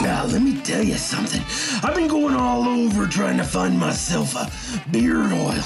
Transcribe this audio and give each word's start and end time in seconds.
Now, 0.00 0.24
let 0.26 0.42
me 0.42 0.60
tell 0.62 0.82
you 0.82 0.94
something. 0.94 1.40
I've 1.82 1.94
been 1.94 2.08
going 2.08 2.34
all 2.34 2.64
over 2.64 3.06
trying 3.06 3.36
to 3.36 3.44
find 3.44 3.78
myself 3.78 4.34
a 4.34 4.50
beard 4.90 5.30
oil 5.32 5.62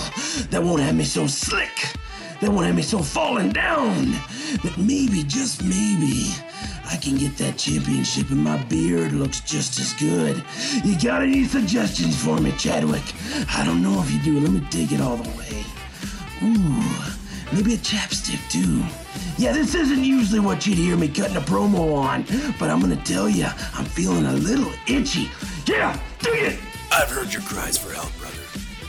that 0.51 0.63
won't 0.63 0.83
have 0.83 0.95
me 0.95 1.05
so 1.05 1.27
slick, 1.27 1.71
that 2.41 2.51
won't 2.51 2.67
have 2.67 2.77
me 2.77 2.83
so 2.83 2.99
falling 2.99 3.51
down, 3.51 4.13
that 4.63 4.75
maybe, 4.77 5.23
just 5.23 5.63
maybe, 5.63 6.35
I 6.91 6.97
can 6.97 7.17
get 7.17 7.37
that 7.39 7.57
championship 7.57 8.31
and 8.31 8.45
my 8.45 8.57
beard 8.65 9.13
looks 9.13 9.41
just 9.41 9.79
as 9.79 9.95
good. 9.95 10.45
You 10.85 10.99
got 11.01 11.23
any 11.23 11.45
suggestions 11.45 12.23
for 12.23 12.39
me, 12.39 12.53
Chadwick? 12.53 13.05
I 13.55 13.65
don't 13.65 13.83
know 13.83 14.03
if 14.03 14.11
you 14.11 14.21
do. 14.21 14.41
Let 14.41 14.51
me 14.51 14.61
take 14.71 14.93
it 14.93 15.01
all 15.01 15.17
the 15.17 15.29
way. 15.31 15.65
Ooh, 16.43 17.55
maybe 17.55 17.75
a 17.75 17.79
chapstick 17.79 18.41
too. 18.51 18.85
Yeah, 19.39 19.53
this 19.53 19.77
isn't 19.77 20.03
usually 20.03 20.41
what 20.41 20.67
you'd 20.67 20.79
hear 20.79 20.97
me 20.97 21.07
cutting 21.07 21.37
a 21.37 21.41
promo 21.41 21.95
on, 21.95 22.25
but 22.59 22.71
I'm 22.71 22.81
gonna 22.81 22.97
tell 22.97 23.29
you, 23.29 23.47
I'm 23.73 23.85
feeling 23.85 24.27
a 24.27 24.33
little 24.33 24.73
itchy. 24.89 25.31
Yeah, 25.65 25.97
dig 26.19 26.43
it! 26.43 26.59
I've 26.91 27.09
heard 27.09 27.33
your 27.33 27.43
cries 27.43 27.79
for 27.79 27.93
help, 27.95 28.11
brother, 28.19 28.43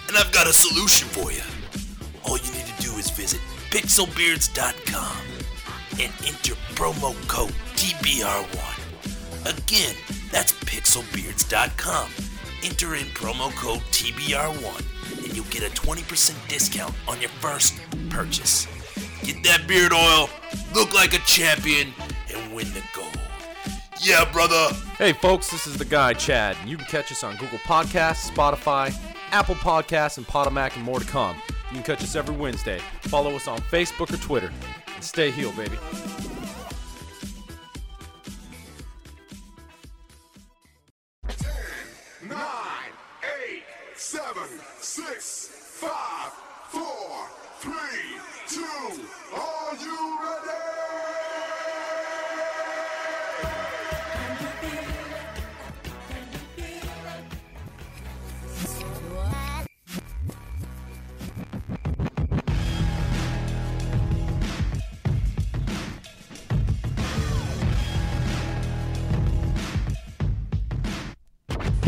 and 0.07 0.17
I've 0.17 0.31
got 0.31 0.47
a 0.47 0.53
solution 0.53 1.07
for 1.09 1.31
you. 1.31 1.43
All 2.25 2.37
you 2.39 2.51
need 2.51 2.65
to 2.65 2.81
do 2.81 2.91
is 2.97 3.11
visit 3.11 3.39
pixelbeards.com 3.69 5.17
and 6.01 6.11
enter 6.25 6.55
promo 6.73 7.13
code 7.27 7.53
TBR1. 7.75 9.55
Again, 9.55 9.95
that's 10.31 10.53
pixelbeards.com. 10.65 12.09
Enter 12.63 12.95
in 12.95 13.05
promo 13.13 13.55
code 13.55 13.81
TBR1 13.91 15.25
and 15.25 15.35
you'll 15.35 15.45
get 15.45 15.61
a 15.61 15.69
20% 15.79 16.47
discount 16.47 16.95
on 17.07 17.21
your 17.21 17.29
first 17.29 17.79
purchase. 18.09 18.67
Get 19.23 19.43
that 19.43 19.65
beard 19.67 19.93
oil, 19.93 20.29
look 20.73 20.93
like 20.93 21.13
a 21.13 21.19
champion, 21.19 21.93
and 22.33 22.53
win 22.53 22.67
the 22.73 22.81
gold. 22.95 23.07
Yeah, 24.01 24.29
brother. 24.31 24.73
Hey, 24.97 25.13
folks, 25.13 25.51
this 25.51 25.67
is 25.67 25.77
the 25.77 25.85
guy, 25.85 26.13
Chad. 26.13 26.55
and 26.61 26.69
You 26.69 26.77
can 26.77 26.85
catch 26.85 27.11
us 27.11 27.23
on 27.23 27.35
Google 27.35 27.57
Podcasts, 27.59 28.29
Spotify, 28.31 28.93
Apple 29.31 29.55
Podcasts, 29.55 30.17
and 30.17 30.25
Podomatic, 30.25 30.75
and 30.77 30.85
more 30.85 30.99
to 30.99 31.05
come. 31.05 31.35
You 31.69 31.75
can 31.75 31.83
catch 31.83 32.03
us 32.03 32.15
every 32.15 32.35
Wednesday. 32.35 32.79
Follow 33.01 33.35
us 33.35 33.47
on 33.47 33.59
Facebook 33.59 34.13
or 34.13 34.17
Twitter. 34.17 34.51
And 34.95 35.03
stay 35.03 35.31
healed, 35.31 35.55
baby. 35.57 35.77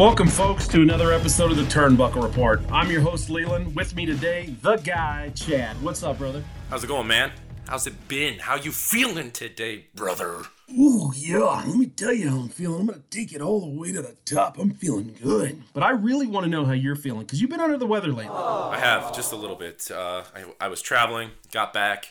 Welcome, 0.02 0.30
folks, 0.30 0.68
to 0.70 0.82
another 0.82 1.14
episode 1.14 1.52
of 1.52 1.58
the 1.58 1.64
Turnbuckle 1.64 2.24
Report. 2.24 2.60
I'm 2.72 2.90
your 2.90 3.02
host, 3.02 3.30
Leland. 3.30 3.76
With 3.76 3.96
me 3.96 4.08
today, 4.08 4.56
the 4.64 4.78
guy, 4.78 5.30
Chad. 5.36 5.80
What's 5.84 6.02
up, 6.02 6.18
brother? 6.18 6.44
How's 6.72 6.84
it 6.84 6.88
going, 6.88 7.06
man? 7.06 7.32
How's 7.68 7.86
it 7.86 8.08
been? 8.08 8.40
How 8.40 8.56
you 8.56 8.72
feeling 8.72 9.30
today, 9.30 9.86
brother? 9.94 10.42
Ooh, 10.72 11.12
yeah, 11.16 11.64
let 11.68 11.76
me 11.76 11.86
tell 11.86 12.12
you 12.14 12.32
how 12.32 12.38
I'm 12.38 12.50
feeling. 12.50 12.80
I'm 12.80 12.88
gonna 12.88 13.04
take 13.12 13.32
it 13.32 13.44
all 13.44 13.60
the 13.62 13.80
way 13.80 13.92
to 13.92 14.02
the 14.02 14.16
top. 14.26 14.58
I'm 14.58 14.72
feeling 14.72 15.16
good. 15.22 15.62
But 15.72 15.84
I 15.84 15.92
really 15.92 16.26
want 16.26 16.46
to 16.46 16.50
know 16.50 16.66
how 16.66 16.74
you're 16.74 16.96
feeling 16.96 17.22
because 17.22 17.40
you've 17.40 17.52
been 17.52 17.62
under 17.62 17.78
the 17.78 17.86
weather 17.86 18.12
lately. 18.12 18.36
I 18.36 18.80
have 18.80 19.16
just 19.16 19.32
a 19.32 19.36
little 19.36 19.56
bit. 19.56 19.92
Uh, 19.92 20.24
I, 20.36 20.66
I 20.66 20.68
was 20.70 20.82
traveling, 20.82 21.30
got 21.52 21.74
back, 21.74 22.08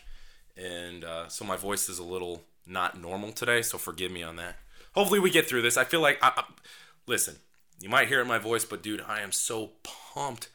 and 0.57 1.03
uh, 1.03 1.27
so 1.27 1.45
my 1.45 1.57
voice 1.57 1.89
is 1.89 1.99
a 1.99 2.05
little 2.05 2.45
not 2.65 3.01
normal 3.01 3.33
today. 3.33 3.63
So 3.63 3.79
forgive 3.79 4.13
me 4.13 4.23
on 4.23 4.37
that. 4.37 4.59
Hopefully 4.95 5.19
we 5.19 5.33
get 5.33 5.49
through 5.49 5.63
this. 5.63 5.77
I 5.77 5.83
feel 5.83 6.01
like 6.01 6.21
I, 6.23 6.31
I, 6.37 6.45
listen. 7.09 7.35
You 7.81 7.89
might 7.89 8.09
hear 8.09 8.19
it 8.19 8.23
in 8.23 8.29
my 8.29 8.39
voice, 8.39 8.65
but 8.65 8.83
dude, 8.83 9.03
I 9.09 9.21
am 9.21 9.33
so 9.33 9.73
pumped 9.83 10.51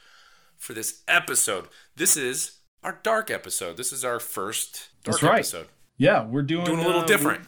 for 0.58 0.74
this 0.74 1.02
episode. 1.08 1.68
This 1.96 2.16
is 2.16 2.60
our 2.84 3.00
dark 3.02 3.32
episode. 3.32 3.78
This 3.78 3.92
is 3.92 4.06
our 4.06 4.20
first 4.20 4.90
dark 5.04 5.16
That's 5.16 5.24
right. 5.24 5.40
episode. 5.40 5.68
Yeah, 5.98 6.26
we're 6.26 6.44
doing 6.44 6.66
Doing 6.66 6.80
a 6.80 6.86
little 6.86 7.02
uh, 7.02 7.06
different. 7.06 7.48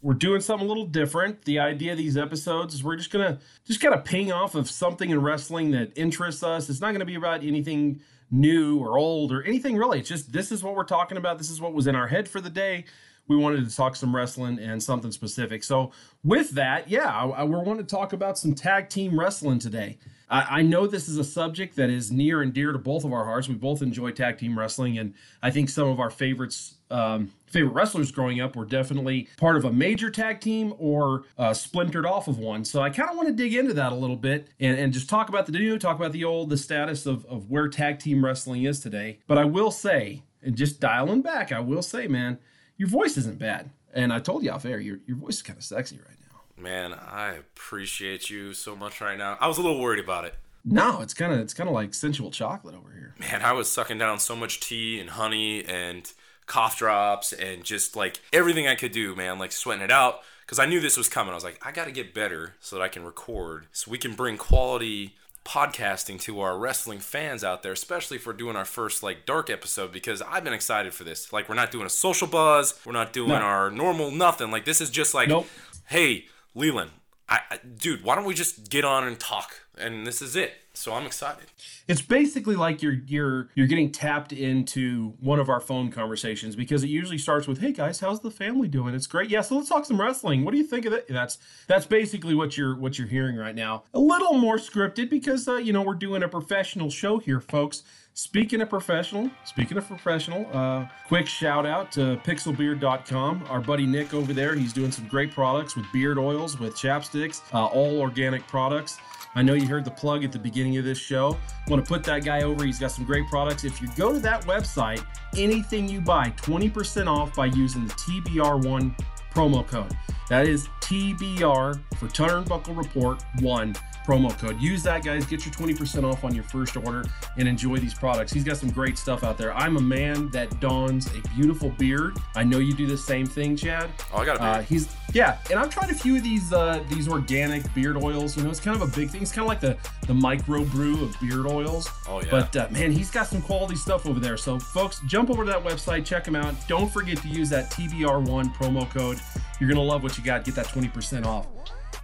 We're 0.00 0.14
doing 0.14 0.40
something 0.40 0.64
a 0.64 0.68
little 0.68 0.86
different. 0.86 1.44
The 1.44 1.58
idea 1.58 1.92
of 1.92 1.98
these 1.98 2.16
episodes 2.16 2.74
is 2.74 2.84
we're 2.84 2.96
just 2.96 3.10
gonna 3.10 3.40
just 3.66 3.80
kind 3.80 3.94
of 3.94 4.04
ping 4.04 4.30
off 4.30 4.54
of 4.54 4.70
something 4.70 5.10
in 5.10 5.20
wrestling 5.20 5.72
that 5.72 5.90
interests 5.96 6.44
us. 6.44 6.70
It's 6.70 6.80
not 6.80 6.92
gonna 6.92 7.04
be 7.04 7.16
about 7.16 7.42
anything 7.42 8.00
new 8.30 8.78
or 8.78 8.98
old 8.98 9.32
or 9.32 9.42
anything 9.42 9.76
really. 9.76 9.98
It's 9.98 10.08
just 10.08 10.32
this 10.32 10.52
is 10.52 10.62
what 10.62 10.76
we're 10.76 10.84
talking 10.84 11.16
about. 11.16 11.38
This 11.38 11.50
is 11.50 11.60
what 11.60 11.72
was 11.72 11.88
in 11.88 11.96
our 11.96 12.06
head 12.06 12.28
for 12.28 12.40
the 12.40 12.50
day. 12.50 12.84
We 13.28 13.36
wanted 13.36 13.68
to 13.68 13.74
talk 13.74 13.96
some 13.96 14.14
wrestling 14.14 14.58
and 14.58 14.82
something 14.82 15.10
specific. 15.10 15.64
So 15.64 15.92
with 16.24 16.50
that, 16.50 16.88
yeah, 16.88 17.08
I, 17.08 17.26
I, 17.26 17.44
we 17.44 17.56
want 17.56 17.78
to 17.78 17.84
talk 17.84 18.12
about 18.12 18.38
some 18.38 18.54
tag 18.54 18.88
team 18.88 19.18
wrestling 19.18 19.58
today. 19.58 19.98
I, 20.28 20.58
I 20.58 20.62
know 20.62 20.86
this 20.86 21.08
is 21.08 21.18
a 21.18 21.24
subject 21.24 21.76
that 21.76 21.90
is 21.90 22.10
near 22.10 22.42
and 22.42 22.52
dear 22.52 22.72
to 22.72 22.78
both 22.78 23.04
of 23.04 23.12
our 23.12 23.24
hearts. 23.24 23.48
We 23.48 23.54
both 23.54 23.82
enjoy 23.82 24.10
tag 24.10 24.38
team 24.38 24.58
wrestling, 24.58 24.98
and 24.98 25.14
I 25.42 25.50
think 25.50 25.68
some 25.68 25.88
of 25.88 26.00
our 26.00 26.10
favorites, 26.10 26.74
um, 26.90 27.32
favorite 27.46 27.72
wrestlers 27.72 28.10
growing 28.10 28.40
up, 28.40 28.56
were 28.56 28.64
definitely 28.64 29.28
part 29.36 29.56
of 29.56 29.64
a 29.64 29.72
major 29.72 30.10
tag 30.10 30.40
team 30.40 30.74
or 30.78 31.24
uh, 31.38 31.54
splintered 31.54 32.06
off 32.06 32.28
of 32.28 32.38
one. 32.38 32.64
So 32.64 32.82
I 32.82 32.90
kind 32.90 33.10
of 33.10 33.16
want 33.16 33.28
to 33.28 33.34
dig 33.34 33.54
into 33.54 33.74
that 33.74 33.92
a 33.92 33.96
little 33.96 34.16
bit 34.16 34.48
and, 34.58 34.78
and 34.78 34.92
just 34.92 35.08
talk 35.08 35.28
about 35.28 35.46
the 35.46 35.52
new, 35.52 35.78
talk 35.78 35.96
about 35.96 36.12
the 36.12 36.24
old, 36.24 36.50
the 36.50 36.56
status 36.56 37.06
of, 37.06 37.24
of 37.26 37.48
where 37.50 37.68
tag 37.68 37.98
team 37.98 38.24
wrestling 38.24 38.64
is 38.64 38.80
today. 38.80 39.20
But 39.26 39.38
I 39.38 39.44
will 39.44 39.70
say, 39.70 40.22
and 40.42 40.56
just 40.56 40.80
dialing 40.80 41.22
back, 41.22 41.52
I 41.52 41.60
will 41.60 41.82
say, 41.82 42.06
man, 42.08 42.38
your 42.76 42.88
voice 42.88 43.16
isn't 43.16 43.38
bad. 43.38 43.70
And 43.94 44.12
I 44.12 44.20
told 44.20 44.44
you 44.44 44.50
off 44.50 44.64
air, 44.64 44.78
your, 44.78 44.98
your 45.06 45.16
voice 45.16 45.36
is 45.36 45.42
kind 45.42 45.56
of 45.56 45.64
sexy 45.64 45.96
right 45.96 46.16
now. 46.20 46.62
Man, 46.62 46.92
I 46.92 47.34
appreciate 47.34 48.30
you 48.30 48.52
so 48.52 48.76
much 48.76 49.00
right 49.00 49.16
now. 49.16 49.36
I 49.40 49.48
was 49.48 49.58
a 49.58 49.62
little 49.62 49.80
worried 49.80 50.02
about 50.02 50.24
it. 50.24 50.34
No, 50.64 51.00
it's 51.00 51.14
kind 51.14 51.32
of 51.32 51.38
it's 51.38 51.54
kind 51.54 51.68
of 51.68 51.74
like 51.74 51.94
sensual 51.94 52.30
chocolate 52.30 52.74
over 52.74 52.92
here. 52.92 53.14
Man, 53.18 53.42
I 53.42 53.52
was 53.52 53.70
sucking 53.70 53.98
down 53.98 54.18
so 54.18 54.34
much 54.34 54.58
tea 54.58 54.98
and 54.98 55.10
honey 55.10 55.64
and 55.64 56.10
cough 56.46 56.78
drops 56.78 57.32
and 57.32 57.62
just 57.62 57.94
like 57.94 58.20
everything 58.32 58.66
I 58.66 58.74
could 58.74 58.92
do, 58.92 59.14
man, 59.14 59.38
like 59.38 59.52
sweating 59.52 59.84
it 59.84 59.90
out 59.90 60.20
because 60.40 60.58
I 60.58 60.66
knew 60.66 60.80
this 60.80 60.96
was 60.96 61.08
coming. 61.08 61.32
I 61.32 61.34
was 61.34 61.44
like, 61.44 61.60
I 61.64 61.72
got 61.72 61.84
to 61.86 61.92
get 61.92 62.14
better 62.14 62.54
so 62.60 62.76
that 62.76 62.82
I 62.82 62.88
can 62.88 63.04
record 63.04 63.66
so 63.72 63.90
we 63.90 63.98
can 63.98 64.14
bring 64.14 64.36
quality 64.36 65.16
podcasting 65.46 66.20
to 66.22 66.40
our 66.40 66.58
wrestling 66.58 66.98
fans 66.98 67.44
out 67.44 67.62
there, 67.62 67.72
especially 67.72 68.18
for 68.18 68.32
doing 68.32 68.56
our 68.56 68.64
first 68.64 69.02
like 69.02 69.24
dark 69.24 69.48
episode 69.48 69.92
because 69.92 70.20
I've 70.20 70.44
been 70.44 70.52
excited 70.52 70.92
for 70.92 71.04
this. 71.04 71.32
Like 71.32 71.48
we're 71.48 71.54
not 71.54 71.70
doing 71.70 71.86
a 71.86 71.90
social 71.90 72.26
buzz, 72.26 72.78
we're 72.84 72.92
not 72.92 73.12
doing 73.12 73.28
No. 73.30 73.36
our 73.36 73.70
normal 73.70 74.10
nothing. 74.10 74.50
Like 74.50 74.64
this 74.64 74.80
is 74.80 74.90
just 74.90 75.14
like, 75.14 75.28
Nope. 75.28 75.46
hey, 75.86 76.26
Leland, 76.54 76.90
I, 77.28 77.40
I, 77.50 77.58
dude, 77.78 78.02
why 78.04 78.16
don't 78.16 78.24
we 78.24 78.34
just 78.34 78.68
get 78.70 78.84
on 78.84 79.06
and 79.06 79.18
talk? 79.18 79.60
And 79.78 80.06
this 80.06 80.20
is 80.20 80.36
it. 80.36 80.52
So 80.76 80.92
I'm 80.92 81.06
excited. 81.06 81.46
It's 81.88 82.02
basically 82.02 82.54
like 82.54 82.82
you're 82.82 82.98
you're 83.06 83.48
you're 83.54 83.66
getting 83.66 83.90
tapped 83.90 84.32
into 84.32 85.14
one 85.20 85.40
of 85.40 85.48
our 85.48 85.58
phone 85.58 85.90
conversations 85.90 86.54
because 86.54 86.84
it 86.84 86.88
usually 86.88 87.16
starts 87.16 87.48
with, 87.48 87.60
"Hey 87.60 87.72
guys, 87.72 88.00
how's 88.00 88.20
the 88.20 88.30
family 88.30 88.68
doing? 88.68 88.94
It's 88.94 89.06
great. 89.06 89.30
Yeah, 89.30 89.40
so 89.40 89.56
let's 89.56 89.70
talk 89.70 89.86
some 89.86 89.98
wrestling. 89.98 90.44
What 90.44 90.52
do 90.52 90.58
you 90.58 90.64
think 90.64 90.84
of 90.84 90.92
that?" 90.92 91.08
That's 91.08 91.38
that's 91.66 91.86
basically 91.86 92.34
what 92.34 92.58
you're 92.58 92.76
what 92.76 92.98
you're 92.98 93.08
hearing 93.08 93.36
right 93.36 93.54
now. 93.54 93.84
A 93.94 93.98
little 93.98 94.34
more 94.34 94.58
scripted 94.58 95.08
because 95.08 95.48
uh, 95.48 95.56
you 95.56 95.72
know 95.72 95.80
we're 95.80 95.94
doing 95.94 96.22
a 96.22 96.28
professional 96.28 96.90
show 96.90 97.18
here, 97.18 97.40
folks. 97.40 97.82
Speaking 98.12 98.60
of 98.62 98.70
professional, 98.70 99.30
speaking 99.44 99.76
of 99.76 99.86
professional, 99.86 100.46
uh, 100.52 100.86
quick 101.06 101.26
shout 101.26 101.66
out 101.66 101.92
to 101.92 102.18
pixelbeard.com. 102.24 103.44
Our 103.48 103.60
buddy 103.60 103.86
Nick 103.86 104.14
over 104.14 104.32
there, 104.32 104.54
he's 104.54 104.72
doing 104.72 104.90
some 104.90 105.06
great 105.06 105.32
products 105.32 105.76
with 105.76 105.84
beard 105.92 106.18
oils, 106.18 106.58
with 106.58 106.74
chapsticks, 106.74 107.42
uh, 107.52 107.66
all 107.66 108.00
organic 108.00 108.46
products. 108.46 108.98
I 109.36 109.42
know 109.42 109.52
you 109.52 109.68
heard 109.68 109.84
the 109.84 109.90
plug 109.90 110.24
at 110.24 110.32
the 110.32 110.38
beginning 110.38 110.78
of 110.78 110.84
this 110.86 110.96
show. 110.96 111.36
Want 111.68 111.84
to 111.84 111.88
put 111.88 112.02
that 112.04 112.24
guy 112.24 112.42
over. 112.42 112.64
He's 112.64 112.78
got 112.78 112.90
some 112.90 113.04
great 113.04 113.28
products. 113.28 113.64
If 113.64 113.82
you 113.82 113.88
go 113.94 114.14
to 114.14 114.18
that 114.20 114.46
website, 114.46 115.04
anything 115.36 115.86
you 115.86 116.00
buy, 116.00 116.32
20% 116.38 117.06
off 117.06 117.36
by 117.36 117.44
using 117.46 117.86
the 117.86 117.92
TBR1 117.92 118.98
promo 119.34 119.66
code. 119.66 119.94
That 120.28 120.46
is 120.46 120.68
TBR 120.80 121.80
for 121.96 122.06
Turnbuckle 122.08 122.76
Report 122.76 123.22
1 123.40 123.76
promo 124.06 124.36
code. 124.38 124.60
Use 124.60 124.82
that, 124.84 125.04
guys. 125.04 125.26
Get 125.26 125.44
your 125.44 125.52
20% 125.52 126.04
off 126.04 126.24
on 126.24 126.34
your 126.34 126.44
first 126.44 126.76
order 126.76 127.04
and 127.36 127.48
enjoy 127.48 127.78
these 127.78 127.94
products. 127.94 128.32
He's 128.32 128.44
got 128.44 128.56
some 128.56 128.70
great 128.70 128.96
stuff 128.96 129.24
out 129.24 129.36
there. 129.36 129.52
I'm 129.54 129.76
a 129.76 129.80
man 129.80 130.30
that 130.30 130.60
dons 130.60 131.08
a 131.08 131.28
beautiful 131.36 131.70
beard. 131.70 132.16
I 132.36 132.44
know 132.44 132.58
you 132.58 132.74
do 132.74 132.86
the 132.86 132.96
same 132.96 133.26
thing, 133.26 133.56
Chad. 133.56 133.90
Oh, 134.12 134.18
I 134.18 134.24
got 134.24 134.36
a 134.36 134.38
beard. 134.38 134.56
Uh, 134.56 134.62
he's 134.62 134.88
yeah, 135.12 135.38
and 135.50 135.58
I've 135.58 135.70
tried 135.70 135.90
a 135.90 135.94
few 135.94 136.16
of 136.16 136.22
these 136.22 136.52
uh, 136.52 136.82
these 136.88 137.08
organic 137.08 137.72
beard 137.74 137.96
oils. 137.96 138.36
You 138.36 138.44
know, 138.44 138.50
it's 138.50 138.60
kind 138.60 138.80
of 138.80 138.88
a 138.88 138.96
big 138.96 139.10
thing. 139.10 139.22
It's 139.22 139.32
kind 139.32 139.44
of 139.44 139.48
like 139.48 139.60
the 139.60 139.76
the 140.06 140.14
micro 140.14 140.64
brew 140.64 141.02
of 141.02 141.18
beard 141.20 141.46
oils. 141.46 141.88
Oh, 142.08 142.20
yeah. 142.20 142.30
But 142.30 142.56
uh, 142.56 142.68
man, 142.70 142.92
he's 142.92 143.10
got 143.10 143.26
some 143.26 143.42
quality 143.42 143.76
stuff 143.76 144.06
over 144.06 144.20
there. 144.20 144.36
So 144.36 144.58
folks, 144.58 145.00
jump 145.06 145.30
over 145.30 145.44
to 145.44 145.50
that 145.50 145.64
website, 145.64 146.04
check 146.04 146.26
him 146.26 146.36
out. 146.36 146.54
Don't 146.68 146.92
forget 146.92 147.18
to 147.18 147.28
use 147.28 147.48
that 147.50 147.70
TBR1 147.70 148.54
promo 148.54 148.88
code. 148.90 149.18
You're 149.60 149.68
gonna 149.68 149.82
love 149.82 150.02
what 150.02 150.18
you 150.18 150.24
got. 150.24 150.44
Get 150.44 150.54
that 150.56 150.66
20% 150.66 151.24
off. 151.24 151.46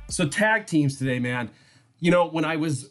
So 0.08 0.26
tag 0.26 0.66
teams 0.66 0.98
today, 0.98 1.18
man. 1.18 1.50
You 2.00 2.10
know, 2.10 2.26
when 2.26 2.44
I 2.44 2.56
was 2.56 2.90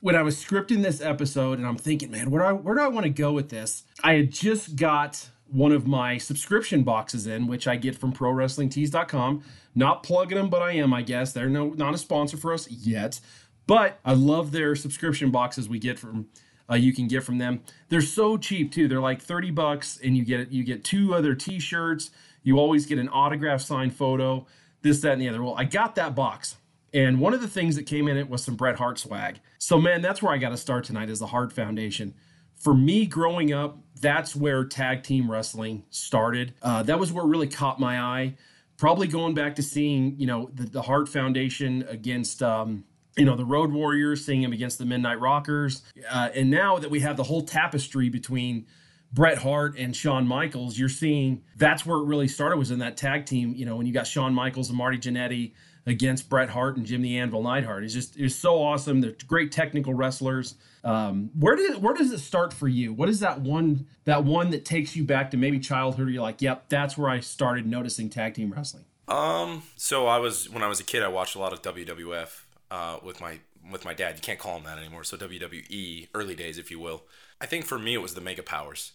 when 0.00 0.16
I 0.16 0.22
was 0.22 0.42
scripting 0.42 0.82
this 0.82 1.00
episode 1.00 1.58
and 1.58 1.66
I'm 1.66 1.76
thinking, 1.76 2.10
man, 2.10 2.30
where 2.30 2.42
do 2.42 2.48
I 2.48 2.52
where 2.52 2.74
do 2.74 2.80
I 2.80 2.88
want 2.88 3.04
to 3.04 3.10
go 3.10 3.32
with 3.32 3.48
this? 3.48 3.84
I 4.02 4.14
had 4.14 4.30
just 4.30 4.76
got 4.76 5.28
one 5.46 5.72
of 5.72 5.86
my 5.86 6.18
subscription 6.18 6.82
boxes 6.82 7.26
in, 7.26 7.46
which 7.46 7.68
I 7.68 7.76
get 7.76 7.96
from 7.96 8.12
ProWrestlingTees.com. 8.12 9.42
Not 9.74 10.02
plugging 10.02 10.38
them, 10.38 10.48
but 10.48 10.62
I 10.62 10.72
am, 10.72 10.92
I 10.92 11.02
guess. 11.02 11.32
They're 11.32 11.48
no 11.48 11.70
not 11.70 11.94
a 11.94 11.98
sponsor 11.98 12.36
for 12.36 12.52
us 12.52 12.70
yet, 12.70 13.20
but 13.66 13.98
I 14.04 14.14
love 14.14 14.52
their 14.52 14.74
subscription 14.74 15.30
boxes 15.30 15.68
we 15.68 15.78
get 15.78 15.98
from. 15.98 16.28
Uh, 16.70 16.76
you 16.76 16.92
can 16.92 17.06
get 17.06 17.22
from 17.22 17.38
them. 17.38 17.60
They're 17.88 18.00
so 18.00 18.36
cheap 18.36 18.72
too. 18.72 18.88
They're 18.88 19.00
like 19.00 19.22
thirty 19.22 19.50
bucks, 19.50 19.98
and 20.02 20.16
you 20.16 20.24
get 20.24 20.50
you 20.50 20.64
get 20.64 20.84
two 20.84 21.14
other 21.14 21.34
T-shirts. 21.34 22.10
You 22.42 22.58
always 22.58 22.86
get 22.86 22.98
an 22.98 23.08
autograph 23.08 23.60
signed 23.60 23.94
photo. 23.94 24.46
This, 24.82 25.00
that, 25.02 25.12
and 25.12 25.22
the 25.22 25.28
other. 25.28 25.42
Well, 25.42 25.54
I 25.56 25.64
got 25.64 25.94
that 25.94 26.14
box. 26.14 26.56
And 26.94 27.20
one 27.20 27.32
of 27.32 27.40
the 27.40 27.48
things 27.48 27.76
that 27.76 27.84
came 27.84 28.08
in 28.08 28.16
it 28.16 28.28
was 28.28 28.44
some 28.44 28.56
Bret 28.56 28.76
Hart 28.76 28.98
swag. 28.98 29.40
So, 29.58 29.80
man, 29.80 30.02
that's 30.02 30.22
where 30.22 30.32
I 30.32 30.38
got 30.38 30.50
to 30.50 30.56
start 30.56 30.84
tonight 30.84 31.08
is 31.08 31.20
the 31.20 31.28
Hart 31.28 31.52
Foundation. 31.52 32.14
For 32.56 32.74
me 32.74 33.06
growing 33.06 33.52
up, 33.52 33.78
that's 34.00 34.36
where 34.36 34.64
tag 34.64 35.02
team 35.02 35.30
wrestling 35.30 35.84
started. 35.90 36.54
Uh, 36.62 36.82
that 36.82 36.98
was 36.98 37.12
what 37.12 37.26
really 37.28 37.48
caught 37.48 37.80
my 37.80 38.00
eye. 38.00 38.34
Probably 38.76 39.06
going 39.06 39.34
back 39.34 39.54
to 39.56 39.62
seeing, 39.62 40.18
you 40.18 40.26
know, 40.26 40.50
the, 40.52 40.64
the 40.64 40.82
Hart 40.82 41.08
Foundation 41.08 41.84
against, 41.88 42.42
um, 42.42 42.84
you 43.16 43.24
know, 43.24 43.36
the 43.36 43.44
Road 43.44 43.72
Warriors, 43.72 44.24
seeing 44.24 44.42
him 44.42 44.52
against 44.52 44.78
the 44.78 44.84
Midnight 44.84 45.20
Rockers. 45.20 45.82
Uh, 46.10 46.30
and 46.34 46.50
now 46.50 46.78
that 46.78 46.90
we 46.90 47.00
have 47.00 47.16
the 47.16 47.22
whole 47.22 47.42
tapestry 47.42 48.08
between 48.08 48.66
Bret 49.12 49.38
Hart 49.38 49.76
and 49.76 49.94
Shawn 49.94 50.26
Michaels, 50.26 50.78
you're 50.78 50.88
seeing 50.88 51.42
that's 51.56 51.84
where 51.84 51.98
it 51.98 52.04
really 52.04 52.28
started 52.28 52.56
was 52.56 52.70
in 52.70 52.78
that 52.78 52.96
tag 52.96 53.26
team. 53.26 53.54
You 53.54 53.66
know, 53.66 53.76
when 53.76 53.86
you 53.86 53.92
got 53.92 54.06
Shawn 54.06 54.32
Michaels 54.34 54.68
and 54.68 54.78
Marty 54.78 54.98
Jannetty 54.98 55.52
against 55.86 56.28
Bret 56.28 56.48
Hart 56.48 56.76
and 56.76 56.86
Jim 56.86 57.02
the 57.02 57.18
Anvil 57.18 57.42
Neidhart. 57.42 57.84
It's 57.84 57.94
just 57.94 58.16
it's 58.16 58.34
so 58.34 58.62
awesome. 58.62 59.00
They're 59.00 59.14
great 59.26 59.52
technical 59.52 59.94
wrestlers. 59.94 60.54
Um, 60.84 61.30
where 61.38 61.56
does 61.56 61.76
where 61.78 61.94
does 61.94 62.12
it 62.12 62.18
start 62.18 62.52
for 62.52 62.68
you? 62.68 62.92
What 62.92 63.08
is 63.08 63.20
that 63.20 63.40
one 63.40 63.86
that 64.04 64.24
one 64.24 64.50
that 64.50 64.64
takes 64.64 64.96
you 64.96 65.04
back 65.04 65.30
to 65.32 65.36
maybe 65.36 65.58
childhood? 65.58 66.08
You're 66.08 66.22
like, 66.22 66.42
yep, 66.42 66.68
that's 66.68 66.96
where 66.96 67.10
I 67.10 67.20
started 67.20 67.66
noticing 67.66 68.10
tag 68.10 68.34
team 68.34 68.52
wrestling. 68.52 68.84
Um, 69.08 69.62
so 69.76 70.06
I 70.06 70.18
was 70.18 70.48
when 70.48 70.62
I 70.62 70.68
was 70.68 70.80
a 70.80 70.84
kid, 70.84 71.02
I 71.02 71.08
watched 71.08 71.34
a 71.34 71.38
lot 71.38 71.52
of 71.52 71.62
WWF 71.62 72.42
uh, 72.70 72.98
with 73.02 73.20
my 73.20 73.40
with 73.70 73.84
my 73.84 73.94
dad. 73.94 74.16
You 74.16 74.22
can't 74.22 74.38
call 74.38 74.56
him 74.56 74.64
that 74.64 74.78
anymore. 74.78 75.04
So 75.04 75.16
WWE, 75.16 76.08
early 76.14 76.34
days, 76.34 76.58
if 76.58 76.70
you 76.70 76.78
will. 76.78 77.04
I 77.40 77.46
think 77.46 77.64
for 77.64 77.78
me, 77.78 77.94
it 77.94 78.02
was 78.02 78.14
the 78.14 78.20
Mega 78.20 78.42
Powers, 78.42 78.92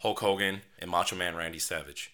Hulk 0.00 0.20
Hogan 0.20 0.62
and 0.78 0.90
Macho 0.90 1.16
Man 1.16 1.34
Randy 1.36 1.58
Savage. 1.58 2.12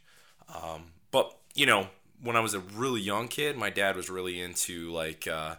Um, 0.54 0.92
but 1.10 1.36
you 1.54 1.66
know, 1.66 1.88
when 2.22 2.36
I 2.36 2.40
was 2.40 2.54
a 2.54 2.60
really 2.60 3.00
young 3.00 3.28
kid, 3.28 3.56
my 3.56 3.70
dad 3.70 3.96
was 3.96 4.08
really 4.10 4.40
into 4.40 4.90
like 4.92 5.26
uh, 5.26 5.56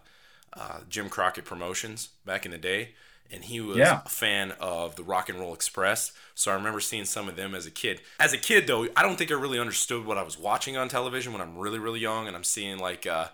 uh, 0.54 0.80
Jim 0.88 1.08
Crockett 1.08 1.44
Promotions 1.44 2.08
back 2.24 2.44
in 2.46 2.52
the 2.52 2.58
day, 2.58 2.90
and 3.30 3.44
he 3.44 3.60
was 3.60 3.76
Yeah. 3.76 4.00
a 4.04 4.08
fan 4.08 4.52
of 4.60 4.96
the 4.96 5.02
Rock 5.04 5.28
and 5.28 5.38
Roll 5.38 5.52
Express. 5.54 6.12
So 6.34 6.50
I 6.50 6.54
remember 6.54 6.80
seeing 6.80 7.04
some 7.04 7.28
of 7.28 7.36
them 7.36 7.54
as 7.54 7.66
a 7.66 7.70
kid. 7.70 8.00
As 8.18 8.32
a 8.32 8.38
kid, 8.38 8.66
though, 8.66 8.88
I 8.96 9.02
don't 9.02 9.16
think 9.16 9.30
I 9.30 9.34
really 9.34 9.58
understood 9.58 10.04
what 10.06 10.18
I 10.18 10.22
was 10.22 10.38
watching 10.38 10.76
on 10.76 10.88
television 10.88 11.32
when 11.32 11.42
I'm 11.42 11.56
really, 11.58 11.78
really 11.78 12.00
young, 12.00 12.26
and 12.26 12.34
I'm 12.36 12.44
seeing 12.44 12.78
like. 12.78 13.06
Uh, 13.06 13.28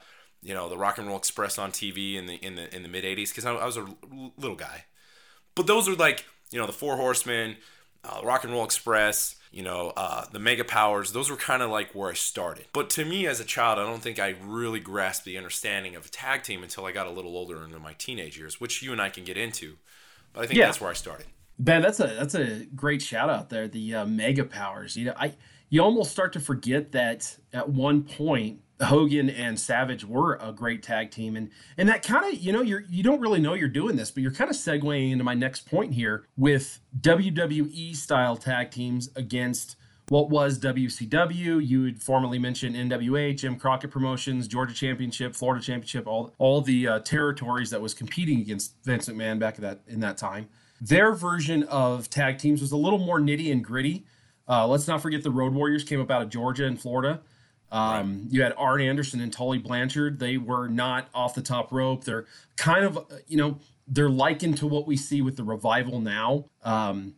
you 0.47 0.53
know 0.53 0.69
the 0.69 0.77
Rock 0.77 0.99
and 0.99 1.07
Roll 1.09 1.17
Express 1.17 1.57
on 1.59 1.73
TV 1.73 2.17
in 2.17 2.27
the 2.27 2.35
in 2.35 2.55
the 2.57 2.77
in 2.77 2.83
the 2.83 2.89
mid 2.91 3.03
'80s 3.03 3.31
because 3.31 3.47
I, 3.47 3.55
I 3.55 3.65
was 3.65 3.79
a 3.79 3.81
l- 3.81 4.35
little 4.37 4.59
guy, 4.59 4.85
but 5.55 5.67
those 5.67 5.89
are 5.89 5.95
like 5.95 6.27
you 6.51 6.61
know 6.61 6.67
the 6.67 6.73
Four 6.75 6.97
Horsemen, 6.99 7.57
uh, 8.05 8.21
Rock 8.23 8.45
and 8.45 8.53
Roll 8.53 8.65
Express, 8.65 9.37
you 9.51 9.63
know 9.63 9.93
uh, 9.97 10.25
the 10.33 10.39
Mega 10.39 10.65
Powers. 10.65 11.13
Those 11.13 11.31
were 11.31 11.37
kind 11.37 11.63
of 11.63 11.71
like 11.71 11.93
where 11.95 12.11
I 12.11 12.15
started. 12.15 12.67
But 12.73 12.91
to 12.91 13.05
me 13.05 13.27
as 13.27 13.41
a 13.41 13.45
child, 13.45 13.79
I 13.79 13.83
don't 13.85 14.03
think 14.03 14.19
I 14.19 14.35
really 14.43 14.81
grasped 14.81 15.25
the 15.25 15.37
understanding 15.39 15.97
of 15.97 16.07
a 16.07 16.09
tag 16.09 16.43
team 16.43 16.63
until 16.63 16.85
I 16.87 16.93
got 16.93 17.07
a 17.07 17.11
little 17.11 17.37
older 17.37 17.65
into 17.65 17.79
my 17.79 17.93
teenage 17.95 18.37
years, 18.37 18.61
which 18.61 18.83
you 18.83 18.93
and 18.93 19.01
I 19.01 19.09
can 19.11 19.25
get 19.25 19.37
into. 19.37 19.77
But 20.33 20.45
I 20.45 20.47
think 20.47 20.59
Yeah. 20.59 20.67
that's 20.67 20.81
where 20.81 20.91
I 20.91 20.95
started. 20.95 21.27
Ben, 21.59 21.83
that's 21.83 22.01
a 22.01 22.09
that's 22.09 22.35
a 22.35 22.65
great 22.75 23.01
shout 23.01 23.31
out 23.31 23.49
there. 23.49 23.69
The 23.69 23.95
uh, 23.95 24.07
mega 24.07 24.45
powers. 24.45 24.97
You 24.97 25.07
know, 25.07 25.15
I 25.17 25.35
you 25.71 25.81
almost 25.83 26.11
start 26.11 26.33
to 26.35 26.41
forget 26.41 26.93
that 26.93 27.37
at 27.53 27.69
one 27.69 28.03
point 28.03 28.61
Hogan 28.83 29.31
and 29.31 29.59
Savage 29.59 30.05
were 30.05 30.35
a 30.41 30.53
great 30.53 30.83
tag 30.83 31.11
team, 31.11 31.37
and 31.37 31.51
and 31.79 31.89
that 31.89 32.03
kind 32.03 32.33
of 32.33 32.41
you 32.41 32.53
know 32.53 32.63
you're 32.63 32.85
you 32.91 33.03
don't 33.03 33.21
really 33.21 33.41
know 33.41 33.55
you're 33.55 33.69
doing 33.69 33.97
this, 33.97 34.11
but 34.11 34.23
you're 34.23 34.33
kind 34.33 34.51
of 34.51 34.57
segueing 34.57 35.13
into 35.13 35.25
my 35.25 35.35
next 35.35 35.69
point 35.69 35.95
here 35.95 36.27
with 36.37 36.81
WWE 37.01 37.95
style 37.95 38.37
tag 38.37 38.71
teams 38.71 39.11
against 39.15 39.77
what 40.09 40.29
was 40.29 40.59
WCW. 40.59 41.67
You 41.67 41.85
had 41.85 42.03
formerly 42.03 42.39
mentioned 42.39 42.77
NWA, 42.77 43.37
Jim 43.37 43.57
Crockett 43.57 43.91
Promotions, 43.91 44.49
Georgia 44.49 44.75
Championship, 44.75 45.35
Florida 45.35 45.65
Championship, 45.65 46.07
all 46.07 46.33
all 46.39 46.61
the 46.61 46.89
uh, 46.89 46.99
territories 47.01 47.71
that 47.71 47.81
was 47.81 47.95
competing 47.95 48.41
against 48.41 48.75
Vince 48.85 49.09
McMahon 49.09 49.39
back 49.39 49.55
at 49.55 49.61
that 49.61 49.81
in 49.87 50.01
that 50.01 50.17
time. 50.17 50.49
Their 50.81 51.13
version 51.13 51.63
of 51.65 52.11
tag 52.11 52.39
teams 52.39 52.61
was 52.61 52.73
a 52.73 52.77
little 52.77 52.99
more 52.99 53.21
nitty 53.21 53.53
and 53.53 53.65
gritty. 53.65 54.05
Uh, 54.47 54.67
let's 54.67 54.87
not 54.87 55.01
forget 55.01 55.23
the 55.23 55.31
Road 55.31 55.55
Warriors 55.55 55.85
came 55.85 56.01
up 56.01 56.11
out 56.11 56.23
of 56.23 56.29
Georgia 56.29 56.67
and 56.67 56.79
Florida. 56.79 57.21
Um, 57.75 58.29
You 58.31 58.43
had 58.43 58.55
Arn 58.57 58.81
Anderson 58.81 59.21
and 59.21 59.33
Tully 59.33 59.59
Blanchard. 59.59 60.21
They 60.21 60.39
were 60.39 60.69
not 60.69 61.09
off 61.13 61.35
the 61.35 61.43
top 61.43 61.73
rope. 61.73 62.05
They're 62.05 62.27
kind 62.57 62.85
of, 62.85 62.99
uh, 62.99 63.03
you 63.27 63.37
know, 63.37 63.59
they're 63.89 64.09
likened 64.09 64.59
to 64.59 64.67
what 64.67 64.87
we 64.87 64.97
see 64.97 65.21
with 65.23 65.37
the 65.37 65.45
revival 65.45 66.01
now. 66.01 66.47
Um, 66.63 67.15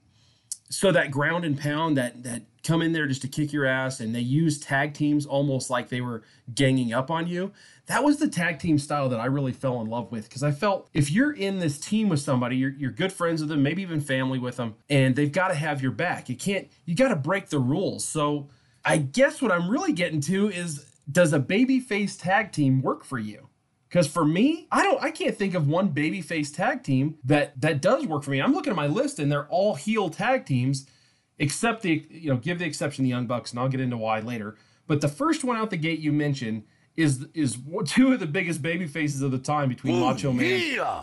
so 0.68 0.90
that 0.92 1.10
ground 1.10 1.44
and 1.44 1.58
pound 1.58 1.96
that 1.96 2.22
that 2.24 2.42
come 2.64 2.82
in 2.82 2.92
there 2.92 3.06
just 3.06 3.22
to 3.22 3.28
kick 3.28 3.52
your 3.52 3.64
ass 3.64 4.00
and 4.00 4.12
they 4.12 4.20
use 4.20 4.58
tag 4.58 4.92
teams 4.92 5.24
almost 5.24 5.70
like 5.70 5.88
they 5.88 6.00
were 6.00 6.22
ganging 6.54 6.92
up 6.92 7.10
on 7.10 7.28
you 7.28 7.52
that 7.86 8.02
was 8.02 8.18
the 8.18 8.28
tag 8.28 8.58
team 8.58 8.78
style 8.78 9.08
that 9.08 9.20
i 9.20 9.26
really 9.26 9.52
fell 9.52 9.80
in 9.80 9.86
love 9.86 10.10
with 10.10 10.24
because 10.24 10.42
i 10.42 10.50
felt 10.50 10.88
if 10.92 11.10
you're 11.10 11.32
in 11.32 11.60
this 11.60 11.78
team 11.78 12.08
with 12.08 12.18
somebody 12.18 12.56
you're, 12.56 12.72
you're 12.72 12.90
good 12.90 13.12
friends 13.12 13.40
with 13.40 13.48
them 13.48 13.62
maybe 13.62 13.82
even 13.82 14.00
family 14.00 14.38
with 14.38 14.56
them 14.56 14.74
and 14.90 15.14
they've 15.14 15.30
got 15.32 15.48
to 15.48 15.54
have 15.54 15.80
your 15.80 15.92
back 15.92 16.28
you 16.28 16.34
can't 16.36 16.68
you 16.84 16.96
got 16.96 17.08
to 17.08 17.16
break 17.16 17.48
the 17.48 17.58
rules 17.60 18.04
so 18.04 18.48
i 18.86 18.96
guess 18.96 19.42
what 19.42 19.52
i'm 19.52 19.68
really 19.68 19.92
getting 19.92 20.20
to 20.20 20.48
is 20.48 20.86
does 21.10 21.34
a 21.34 21.38
babyface 21.38 22.18
tag 22.18 22.50
team 22.50 22.80
work 22.80 23.04
for 23.04 23.18
you 23.18 23.48
because 23.88 24.08
for 24.08 24.24
me, 24.24 24.66
I 24.70 24.82
don't, 24.82 25.02
I 25.02 25.10
can't 25.10 25.36
think 25.36 25.54
of 25.54 25.68
one 25.68 25.90
babyface 25.90 26.54
tag 26.54 26.82
team 26.82 27.16
that 27.24 27.58
that 27.60 27.80
does 27.80 28.06
work 28.06 28.24
for 28.24 28.30
me. 28.30 28.42
I'm 28.42 28.52
looking 28.52 28.70
at 28.70 28.76
my 28.76 28.88
list, 28.88 29.18
and 29.18 29.30
they're 29.30 29.46
all 29.46 29.74
heel 29.74 30.10
tag 30.10 30.44
teams, 30.44 30.86
except 31.38 31.82
the, 31.82 32.06
you 32.10 32.30
know, 32.30 32.36
give 32.36 32.58
the 32.58 32.64
exception 32.64 33.04
the 33.04 33.10
Young 33.10 33.26
Bucks, 33.26 33.52
and 33.52 33.60
I'll 33.60 33.68
get 33.68 33.80
into 33.80 33.96
why 33.96 34.20
later. 34.20 34.56
But 34.86 35.00
the 35.00 35.08
first 35.08 35.44
one 35.44 35.56
out 35.56 35.70
the 35.70 35.76
gate 35.76 36.00
you 36.00 36.12
mentioned 36.12 36.64
is 36.96 37.26
is 37.32 37.58
two 37.86 38.12
of 38.12 38.20
the 38.20 38.26
biggest 38.26 38.60
baby 38.60 38.86
faces 38.86 39.22
of 39.22 39.30
the 39.30 39.38
time 39.38 39.68
between 39.68 40.00
Macho 40.00 40.32
Man 40.32 40.44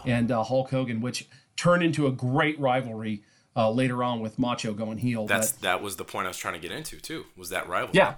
and 0.05 0.31
uh, 0.31 0.43
Hulk 0.43 0.69
Hogan, 0.69 0.99
which 1.01 1.27
turned 1.55 1.83
into 1.83 2.07
a 2.07 2.11
great 2.11 2.59
rivalry 2.59 3.23
uh, 3.55 3.69
later 3.69 4.03
on 4.03 4.19
with 4.19 4.39
Macho 4.39 4.73
going 4.73 4.97
heel. 4.97 5.27
That's 5.27 5.51
but, 5.51 5.61
that 5.61 5.81
was 5.81 5.95
the 5.95 6.05
point 6.05 6.25
I 6.25 6.29
was 6.29 6.37
trying 6.37 6.55
to 6.55 6.59
get 6.59 6.71
into 6.71 6.99
too. 6.99 7.25
Was 7.37 7.49
that 7.49 7.67
rivalry? 7.67 7.93
yeah, 7.95 8.15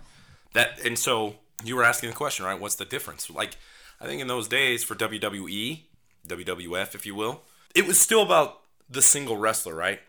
That 0.54 0.80
and 0.86 0.98
so 0.98 1.36
you 1.64 1.76
were 1.76 1.84
asking 1.84 2.10
the 2.10 2.16
question, 2.16 2.46
right? 2.46 2.60
What's 2.60 2.76
the 2.76 2.86
difference? 2.86 3.30
Like, 3.30 3.58
I 4.00 4.06
think 4.06 4.22
in 4.22 4.28
those 4.28 4.48
days 4.48 4.84
for 4.84 4.96
WWE, 4.96 5.82
WWF, 6.28 6.96
if 6.96 7.06
you 7.06 7.16
will, 7.16 7.44
it 7.74 7.88
was 7.88 8.00
still 8.00 8.22
about 8.22 8.62
the 8.90 9.02
single 9.02 9.38
wrestler, 9.38 9.76
right? 9.76 10.00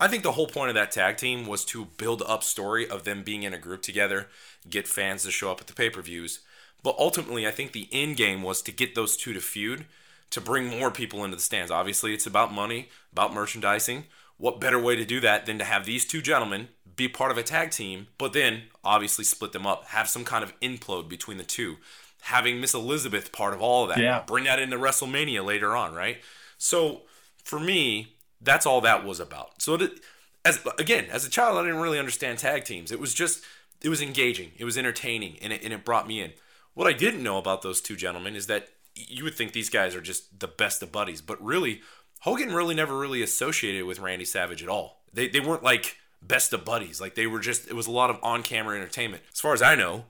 I 0.00 0.08
think 0.08 0.24
the 0.24 0.32
whole 0.32 0.48
point 0.48 0.68
of 0.68 0.74
that 0.74 0.90
tag 0.90 1.16
team 1.16 1.46
was 1.46 1.64
to 1.66 1.84
build 1.84 2.22
up 2.26 2.42
story 2.42 2.88
of 2.88 3.04
them 3.04 3.22
being 3.22 3.44
in 3.44 3.54
a 3.54 3.58
group 3.58 3.82
together, 3.82 4.26
get 4.68 4.88
fans 4.88 5.22
to 5.22 5.30
show 5.30 5.50
up 5.52 5.60
at 5.60 5.68
the 5.68 5.74
pay-per-views. 5.74 6.40
But 6.82 6.96
ultimately, 6.98 7.46
I 7.46 7.52
think 7.52 7.70
the 7.70 7.88
end 7.92 8.16
game 8.16 8.42
was 8.42 8.62
to 8.62 8.72
get 8.72 8.96
those 8.96 9.16
two 9.16 9.32
to 9.32 9.40
feud, 9.40 9.84
to 10.30 10.40
bring 10.40 10.66
more 10.66 10.90
people 10.90 11.24
into 11.24 11.36
the 11.36 11.42
stands. 11.42 11.70
Obviously, 11.70 12.12
it's 12.14 12.26
about 12.26 12.52
money, 12.52 12.88
about 13.12 13.32
merchandising. 13.32 14.06
What 14.38 14.60
better 14.60 14.78
way 14.78 14.96
to 14.96 15.04
do 15.04 15.20
that 15.20 15.46
than 15.46 15.58
to 15.58 15.64
have 15.64 15.84
these 15.84 16.04
two 16.04 16.20
gentlemen 16.22 16.68
be 16.96 17.08
part 17.08 17.30
of 17.30 17.38
a 17.38 17.42
tag 17.42 17.70
team, 17.70 18.08
but 18.18 18.32
then 18.32 18.62
obviously 18.84 19.24
split 19.24 19.52
them 19.52 19.66
up, 19.66 19.86
have 19.88 20.08
some 20.08 20.24
kind 20.24 20.44
of 20.44 20.58
implode 20.60 21.08
between 21.08 21.38
the 21.38 21.44
two, 21.44 21.76
having 22.22 22.60
Miss 22.60 22.74
Elizabeth 22.74 23.32
part 23.32 23.54
of 23.54 23.62
all 23.62 23.84
of 23.84 23.88
that, 23.90 23.98
Yeah. 23.98 24.22
bring 24.26 24.44
that 24.44 24.58
into 24.58 24.76
WrestleMania 24.76 25.44
later 25.44 25.74
on, 25.74 25.94
right? 25.94 26.22
So 26.58 27.02
for 27.44 27.58
me, 27.58 28.16
that's 28.40 28.66
all 28.66 28.80
that 28.82 29.04
was 29.04 29.20
about. 29.20 29.62
So 29.62 29.74
it, 29.74 30.00
as 30.44 30.60
again, 30.78 31.06
as 31.10 31.24
a 31.24 31.30
child, 31.30 31.56
I 31.56 31.62
didn't 31.62 31.80
really 31.80 31.98
understand 31.98 32.38
tag 32.38 32.64
teams. 32.64 32.90
It 32.92 33.00
was 33.00 33.14
just 33.14 33.42
it 33.80 33.88
was 33.88 34.02
engaging, 34.02 34.52
it 34.58 34.64
was 34.64 34.78
entertaining, 34.78 35.38
and 35.42 35.52
it, 35.52 35.64
and 35.64 35.72
it 35.72 35.84
brought 35.84 36.06
me 36.06 36.20
in. 36.20 36.32
What 36.74 36.86
I 36.86 36.92
didn't 36.92 37.22
know 37.22 37.38
about 37.38 37.62
those 37.62 37.80
two 37.80 37.96
gentlemen 37.96 38.36
is 38.36 38.46
that 38.46 38.68
you 38.94 39.24
would 39.24 39.34
think 39.34 39.52
these 39.52 39.70
guys 39.70 39.94
are 39.94 40.00
just 40.00 40.38
the 40.40 40.46
best 40.46 40.82
of 40.82 40.92
buddies, 40.92 41.20
but 41.20 41.42
really, 41.42 41.80
Hogan 42.22 42.54
really 42.54 42.74
never 42.74 42.96
really 42.96 43.20
associated 43.22 43.84
with 43.84 43.98
Randy 43.98 44.24
Savage 44.24 44.62
at 44.62 44.68
all. 44.68 45.02
They, 45.12 45.28
they 45.28 45.40
weren't 45.40 45.62
like 45.62 45.96
best 46.22 46.52
of 46.52 46.64
buddies. 46.64 47.00
Like 47.00 47.16
they 47.16 47.26
were 47.26 47.40
just, 47.40 47.68
it 47.68 47.74
was 47.74 47.88
a 47.88 47.90
lot 47.90 48.10
of 48.10 48.18
on 48.22 48.42
camera 48.42 48.76
entertainment. 48.76 49.24
As 49.32 49.40
far 49.40 49.54
as 49.54 49.60
I 49.60 49.74
know, 49.74 50.04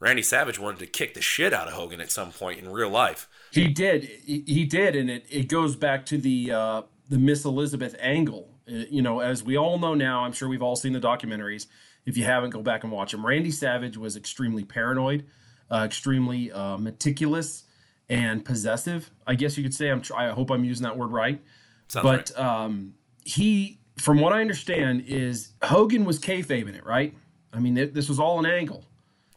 Randy 0.00 0.22
Savage 0.22 0.58
wanted 0.58 0.78
to 0.78 0.86
kick 0.86 1.12
the 1.12 1.20
shit 1.20 1.52
out 1.52 1.68
of 1.68 1.74
Hogan 1.74 2.00
at 2.00 2.10
some 2.10 2.32
point 2.32 2.58
in 2.58 2.72
real 2.72 2.88
life. 2.88 3.28
He 3.52 3.68
did. 3.68 4.04
He, 4.24 4.64
did, 4.64 4.96
and 4.96 5.10
it, 5.10 5.26
it 5.28 5.48
goes 5.48 5.76
back 5.76 6.06
to 6.06 6.16
the 6.16 6.50
uh, 6.50 6.82
the 7.10 7.18
Miss 7.18 7.44
Elizabeth 7.44 7.94
angle. 8.00 8.48
Uh, 8.66 8.84
you 8.90 9.02
know, 9.02 9.20
as 9.20 9.42
we 9.42 9.58
all 9.58 9.78
know 9.78 9.94
now, 9.94 10.24
I'm 10.24 10.32
sure 10.32 10.48
we've 10.48 10.62
all 10.62 10.76
seen 10.76 10.94
the 10.94 11.00
documentaries. 11.00 11.66
If 12.06 12.16
you 12.16 12.24
haven't, 12.24 12.50
go 12.50 12.62
back 12.62 12.84
and 12.84 12.90
watch 12.90 13.12
them. 13.12 13.26
Randy 13.26 13.50
Savage 13.50 13.98
was 13.98 14.16
extremely 14.16 14.64
paranoid, 14.64 15.26
uh, 15.70 15.82
extremely 15.84 16.50
uh, 16.50 16.78
meticulous, 16.78 17.64
and 18.10 18.44
possessive. 18.44 19.10
I 19.26 19.34
guess 19.36 19.56
you 19.56 19.62
could 19.62 19.74
say. 19.74 19.88
I'm. 19.88 20.02
I 20.14 20.28
hope 20.30 20.50
I'm 20.50 20.64
using 20.64 20.84
that 20.84 20.96
word 20.98 21.12
right. 21.12 21.40
Sounds 21.88 22.02
but 22.02 22.30
right. 22.36 22.44
um, 22.64 22.94
he, 23.24 23.78
from 23.96 24.20
what 24.20 24.32
I 24.32 24.40
understand, 24.40 25.04
is 25.06 25.52
Hogan 25.62 26.04
was 26.04 26.18
kayfabing 26.18 26.74
it, 26.74 26.84
right? 26.84 27.14
I 27.52 27.58
mean, 27.60 27.76
it, 27.78 27.94
this 27.94 28.08
was 28.08 28.20
all 28.20 28.38
an 28.38 28.46
angle. 28.46 28.84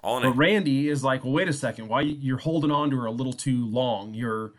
All 0.03 0.18
in 0.18 0.24
But 0.24 0.30
it. 0.30 0.36
Randy 0.36 0.89
is 0.89 1.03
like, 1.03 1.24
well, 1.24 1.34
wait 1.34 1.48
a 1.48 1.53
second, 1.53 1.88
why 1.88 2.01
you- 2.01 2.18
you're 2.20 2.38
holding 2.38 2.70
on 2.72 2.89
to 2.92 2.98
her 2.98 3.06
a 3.06 3.12
little 3.12 3.34
too 3.34 3.65
long? 3.68 4.13
You're, 4.13 4.53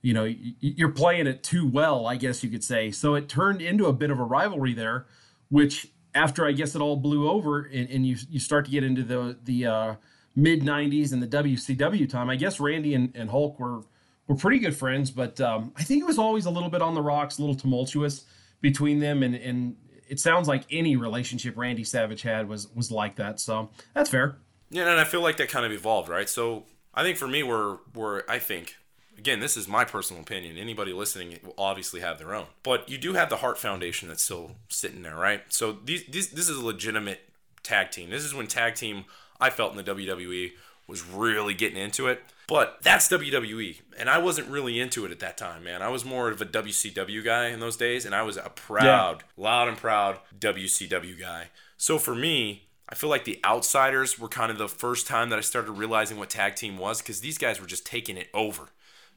you 0.00 0.14
know, 0.14 0.24
you're 0.24 0.92
playing 0.92 1.26
it 1.26 1.42
too 1.42 1.68
well, 1.68 2.06
I 2.06 2.16
guess 2.16 2.42
you 2.44 2.48
could 2.50 2.64
say. 2.64 2.90
So 2.90 3.14
it 3.14 3.28
turned 3.28 3.60
into 3.60 3.86
a 3.86 3.92
bit 3.92 4.10
of 4.10 4.18
a 4.20 4.24
rivalry 4.24 4.72
there, 4.72 5.06
which 5.50 5.88
after 6.14 6.46
I 6.46 6.52
guess 6.52 6.74
it 6.74 6.80
all 6.80 6.96
blew 6.96 7.28
over 7.28 7.62
and, 7.62 7.90
and 7.90 8.06
you 8.06 8.16
you 8.30 8.38
start 8.38 8.64
to 8.66 8.70
get 8.70 8.84
into 8.84 9.02
the 9.02 9.36
the 9.42 9.66
uh, 9.66 9.94
mid 10.36 10.62
'90s 10.62 11.12
and 11.12 11.22
the 11.22 11.26
WCW 11.26 12.08
time. 12.08 12.30
I 12.30 12.36
guess 12.36 12.60
Randy 12.60 12.94
and, 12.94 13.12
and 13.14 13.30
Hulk 13.30 13.58
were 13.58 13.82
were 14.26 14.34
pretty 14.34 14.58
good 14.58 14.76
friends, 14.76 15.10
but 15.10 15.40
um, 15.40 15.72
I 15.76 15.84
think 15.84 16.02
it 16.02 16.06
was 16.06 16.18
always 16.18 16.46
a 16.46 16.50
little 16.50 16.70
bit 16.70 16.82
on 16.82 16.94
the 16.94 17.02
rocks, 17.02 17.38
a 17.38 17.42
little 17.42 17.56
tumultuous 17.56 18.24
between 18.60 19.00
them, 19.00 19.22
and 19.22 19.34
and 19.34 19.76
it 20.08 20.20
sounds 20.20 20.48
like 20.48 20.64
any 20.70 20.96
relationship 20.96 21.56
Randy 21.56 21.84
Savage 21.84 22.22
had 22.22 22.48
was 22.48 22.68
was 22.74 22.90
like 22.90 23.16
that. 23.16 23.40
So 23.40 23.70
that's 23.94 24.10
fair. 24.10 24.36
Yeah, 24.70 24.90
and 24.90 25.00
I 25.00 25.04
feel 25.04 25.20
like 25.20 25.36
that 25.36 25.48
kind 25.48 25.66
of 25.66 25.72
evolved, 25.72 26.08
right? 26.08 26.28
So 26.28 26.64
I 26.94 27.02
think 27.02 27.18
for 27.18 27.28
me, 27.28 27.42
we're 27.42 27.78
we're 27.94 28.22
I 28.28 28.38
think 28.38 28.76
again, 29.18 29.40
this 29.40 29.56
is 29.56 29.68
my 29.68 29.84
personal 29.84 30.22
opinion. 30.22 30.56
Anybody 30.56 30.92
listening 30.92 31.38
will 31.44 31.54
obviously 31.58 32.00
have 32.00 32.18
their 32.18 32.34
own, 32.34 32.46
but 32.62 32.88
you 32.88 32.98
do 32.98 33.14
have 33.14 33.28
the 33.28 33.36
Hart 33.36 33.58
Foundation 33.58 34.08
that's 34.08 34.22
still 34.22 34.52
sitting 34.68 35.02
there, 35.02 35.16
right? 35.16 35.42
So 35.48 35.72
these, 35.84 36.04
these 36.06 36.30
this 36.30 36.48
is 36.48 36.58
a 36.58 36.64
legitimate 36.64 37.20
tag 37.62 37.90
team. 37.90 38.10
This 38.10 38.24
is 38.24 38.34
when 38.34 38.46
tag 38.46 38.74
team 38.74 39.04
I 39.44 39.50
felt 39.50 39.76
in 39.76 39.76
the 39.76 39.94
WWE 39.94 40.52
was 40.86 41.04
really 41.06 41.54
getting 41.54 41.76
into 41.78 42.06
it. 42.08 42.22
But 42.46 42.78
that's 42.82 43.08
WWE, 43.08 43.80
and 43.98 44.10
I 44.10 44.18
wasn't 44.18 44.48
really 44.48 44.78
into 44.78 45.06
it 45.06 45.10
at 45.10 45.18
that 45.20 45.38
time, 45.38 45.64
man. 45.64 45.80
I 45.80 45.88
was 45.88 46.04
more 46.04 46.28
of 46.28 46.42
a 46.42 46.44
WCW 46.44 47.24
guy 47.24 47.46
in 47.48 47.58
those 47.60 47.76
days, 47.76 48.04
and 48.04 48.14
I 48.14 48.22
was 48.22 48.36
a 48.36 48.50
proud, 48.54 49.24
loud 49.38 49.68
and 49.68 49.78
proud 49.78 50.18
WCW 50.38 51.18
guy. 51.18 51.48
So 51.78 51.98
for 51.98 52.14
me, 52.14 52.64
I 52.86 52.94
feel 52.94 53.08
like 53.08 53.24
the 53.24 53.40
outsiders 53.46 54.18
were 54.18 54.28
kind 54.28 54.50
of 54.52 54.58
the 54.58 54.68
first 54.68 55.06
time 55.06 55.30
that 55.30 55.38
I 55.38 55.42
started 55.42 55.72
realizing 55.72 56.18
what 56.18 56.28
tag 56.28 56.54
team 56.54 56.76
was 56.76 57.00
because 57.00 57.20
these 57.20 57.38
guys 57.38 57.60
were 57.62 57.66
just 57.66 57.86
taking 57.86 58.18
it 58.18 58.28
over. 58.34 58.68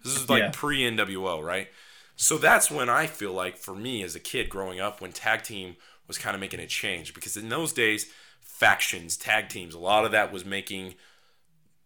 This 0.06 0.16
is 0.16 0.30
like 0.30 0.44
Yeah. 0.44 0.52
pre 0.54 0.84
NWO, 0.90 1.44
right? 1.44 1.68
So 2.16 2.38
that's 2.38 2.72
when 2.72 2.90
I 2.90 3.08
feel 3.08 3.34
like 3.34 3.58
for 3.58 3.76
me 3.76 4.04
as 4.04 4.16
a 4.16 4.22
kid 4.22 4.48
growing 4.50 4.80
up, 4.80 5.02
when 5.02 5.12
tag 5.12 5.44
team 5.44 5.76
was 6.08 6.18
kind 6.18 6.36
of 6.36 6.42
making 6.42 6.60
a 6.60 6.68
change 6.68 7.14
because 7.14 7.38
in 7.38 7.50
those 7.50 7.74
days, 7.74 8.08
factions, 8.42 9.18
tag 9.18 9.50
teams, 9.50 9.74
a 9.76 9.80
lot 9.80 10.06
of 10.06 10.12
that 10.12 10.32
was 10.32 10.46
making 10.46 10.96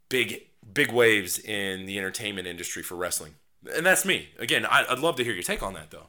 big 0.10 0.44
big 0.74 0.92
waves 0.92 1.40
in 1.40 1.86
the 1.86 1.98
entertainment 1.98 2.48
industry 2.48 2.84
for 2.84 2.96
wrestling. 2.96 3.34
And 3.76 3.86
that's 3.86 4.06
me. 4.06 4.30
Again, 4.38 4.66
I, 4.66 4.86
I'd 4.90 5.00
love 5.00 5.16
to 5.18 5.24
hear 5.24 5.34
your 5.34 5.44
take 5.44 5.64
on 5.64 5.74
that 5.74 5.92
though. 5.92 6.08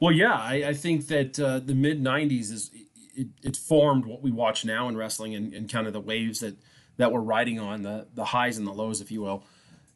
Well, 0.00 0.12
yeah, 0.12 0.34
I, 0.34 0.68
I 0.68 0.74
think 0.74 1.08
that 1.08 1.38
uh, 1.38 1.58
the 1.58 1.74
mid 1.74 2.02
'90s 2.02 2.52
is 2.52 2.70
it, 3.14 3.28
it 3.42 3.56
formed 3.56 4.06
what 4.06 4.22
we 4.22 4.30
watch 4.30 4.64
now 4.64 4.88
in 4.88 4.96
wrestling 4.96 5.34
and, 5.34 5.52
and 5.52 5.70
kind 5.70 5.86
of 5.86 5.92
the 5.92 6.00
waves 6.00 6.40
that 6.40 6.56
that 6.96 7.12
we're 7.12 7.20
riding 7.20 7.58
on 7.58 7.82
the 7.82 8.06
the 8.14 8.26
highs 8.26 8.58
and 8.58 8.66
the 8.66 8.72
lows, 8.72 9.00
if 9.00 9.10
you 9.10 9.22
will. 9.22 9.44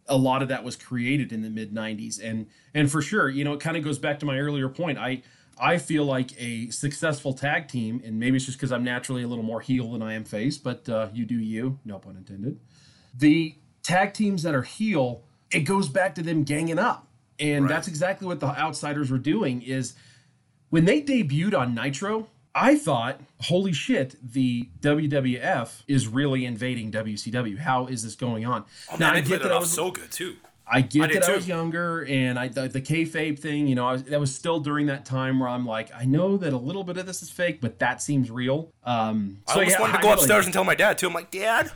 A 0.09 0.17
lot 0.17 0.43
of 0.43 0.49
that 0.49 0.65
was 0.65 0.75
created 0.75 1.33
in 1.33 1.43
the 1.43 1.51
mid 1.51 1.73
'90s, 1.73 2.21
and 2.23 2.47
and 2.75 2.91
for 2.91 3.01
sure, 3.01 3.29
you 3.29 3.45
know, 3.45 3.53
it 3.53 3.61
kind 3.61 3.77
of 3.77 3.85
goes 3.85 3.99
back 3.99 4.19
to 4.21 4.27
my 4.27 4.39
earlier 4.39 4.69
point. 4.69 4.99
I 4.99 5.23
I 5.59 5.79
feel 5.79 6.05
like 6.05 6.33
a 6.41 6.71
successful 6.71 7.33
tag 7.33 7.69
team, 7.69 8.03
and 8.05 8.19
maybe 8.19 8.37
it's 8.37 8.47
just 8.47 8.59
because 8.59 8.73
I'm 8.73 8.85
naturally 8.85 9.23
a 9.23 9.29
little 9.29 9.45
more 9.45 9.61
heel 9.61 9.93
than 9.93 10.03
I 10.03 10.15
am 10.15 10.25
face, 10.25 10.59
but 10.59 10.89
uh, 10.89 11.09
you 11.13 11.25
do 11.25 11.39
you, 11.39 11.79
no 11.85 11.99
pun 11.99 12.17
intended. 12.17 12.59
The 13.17 13.55
tag 13.83 14.15
teams 14.15 14.43
that 14.43 14.55
are 14.55 14.63
heel, 14.63 15.23
it 15.51 15.61
goes 15.61 15.89
back 15.89 16.15
to 16.17 16.23
them 16.23 16.45
ganging 16.45 16.79
up, 16.79 17.07
and 17.39 17.69
that's 17.69 17.89
exactly 17.89 18.27
what 18.27 18.41
the 18.41 18.47
outsiders 18.47 19.11
were 19.11 19.19
doing. 19.19 19.63
Is 19.63 19.95
when 20.71 20.85
they 20.85 21.03
debuted 21.03 21.57
on 21.57 21.75
Nitro, 21.75 22.29
I 22.55 22.77
thought, 22.77 23.21
holy 23.41 23.73
shit, 23.73 24.17
the 24.23 24.69
WWF 24.81 25.83
is 25.89 26.07
really 26.07 26.45
invading 26.45 26.93
WCW. 26.93 27.59
How 27.59 27.87
is 27.87 28.03
this 28.03 28.15
going 28.15 28.45
on? 28.45 28.65
Oh, 28.91 28.97
now 28.97 29.09
man, 29.09 29.17
I 29.17 29.21
get 29.21 29.43
that 29.43 29.49
it 29.49 29.53
I 29.53 29.57
off 29.57 29.63
was 29.63 29.73
so 29.73 29.91
good 29.91 30.11
too. 30.11 30.37
I 30.73 30.81
get 30.81 31.03
I 31.03 31.07
did 31.09 31.23
that 31.23 31.29
I 31.31 31.37
was 31.37 31.47
younger, 31.47 32.05
and 32.09 32.39
I 32.39 32.49
the, 32.49 32.67
the 32.67 32.81
kayfabe 32.81 33.39
thing. 33.39 33.67
You 33.67 33.75
know, 33.75 33.87
I 33.87 33.93
was, 33.93 34.05
that 34.05 34.19
was 34.19 34.35
still 34.35 34.59
during 34.59 34.87
that 34.87 35.05
time 35.05 35.39
where 35.39 35.49
I'm 35.49 35.67
like, 35.67 35.91
I 35.95 36.07
know 36.07 36.39
that 36.39 36.53
a 36.53 36.57
little 36.57 36.83
bit 36.83 36.97
of 36.97 37.05
this 37.05 37.23
is 37.23 37.29
fake, 37.31 37.61
but 37.61 37.79
that 37.81 38.01
seems 38.01 38.31
real. 38.31 38.73
Um, 38.85 39.39
I 39.47 39.53
so 39.53 39.59
almost 39.59 39.77
yeah, 39.77 39.81
wanted 39.81 39.93
to 39.93 39.99
I 39.99 40.03
go 40.03 40.09
really- 40.09 40.21
upstairs 40.21 40.45
and 40.47 40.53
tell 40.55 40.65
my 40.65 40.75
dad 40.75 40.97
too. 40.97 41.07
I'm 41.09 41.13
like, 41.15 41.31
Dad, 41.31 41.71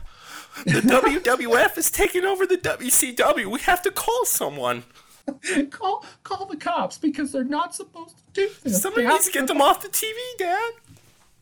the 0.65 0.71
WWF 0.81 1.77
is 1.77 1.91
taking 1.91 2.25
over 2.25 2.47
the 2.47 2.57
WCW. 2.57 3.45
We 3.45 3.59
have 3.61 3.81
to 3.83 3.91
call 3.91 4.25
someone. 4.25 4.83
call 5.69 6.05
call 6.23 6.45
the 6.45 6.57
cops 6.57 6.97
because 6.97 7.31
they're 7.31 7.43
not 7.43 7.75
supposed 7.75 8.17
to 8.17 8.23
do 8.33 8.49
this. 8.63 8.81
Somebody 8.81 9.05
They 9.05 9.13
needs 9.13 9.25
to 9.27 9.31
get 9.31 9.47
them 9.47 9.61
off 9.61 9.81
the 9.81 9.89
TV, 9.89 10.13
Dad. 10.39 10.71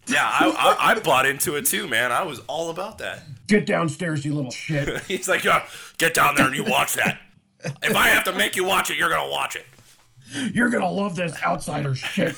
Yeah, 0.08 0.24
I, 0.24 0.76
I, 0.80 0.92
I 0.92 1.00
bought 1.00 1.26
into 1.26 1.56
it 1.56 1.66
too, 1.66 1.88
man. 1.88 2.12
I 2.12 2.24
was 2.24 2.40
all 2.48 2.70
about 2.70 2.98
that. 3.00 3.24
Get 3.48 3.66
downstairs, 3.66 4.26
you 4.26 4.34
little 4.34 4.52
shit. 4.52 5.04
He's 5.08 5.28
like, 5.28 5.44
yeah, 5.44 5.66
get 5.98 6.14
down 6.14 6.36
there 6.36 6.48
and 6.48 6.56
you 6.56 6.64
watch 6.64 6.94
that. 6.96 7.20
If 7.84 7.96
I 7.96 8.08
have 8.10 8.24
to 8.26 8.34
make 8.34 8.56
you 8.56 8.64
watch 8.64 8.90
it, 8.92 8.98
you're 8.98 9.10
gonna 9.10 9.30
watch 9.30 9.56
it. 9.56 9.66
You're 10.54 10.70
gonna 10.70 10.90
love 10.92 11.16
this 11.16 11.36
outsider 11.44 11.96
shit. 11.96 12.36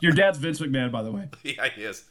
Your 0.00 0.12
dad's 0.12 0.38
Vince 0.38 0.60
McMahon, 0.60 0.90
by 0.92 1.02
the 1.02 1.10
way. 1.12 1.28
Yeah, 1.42 1.68
he 1.74 1.82
is. 1.84 2.04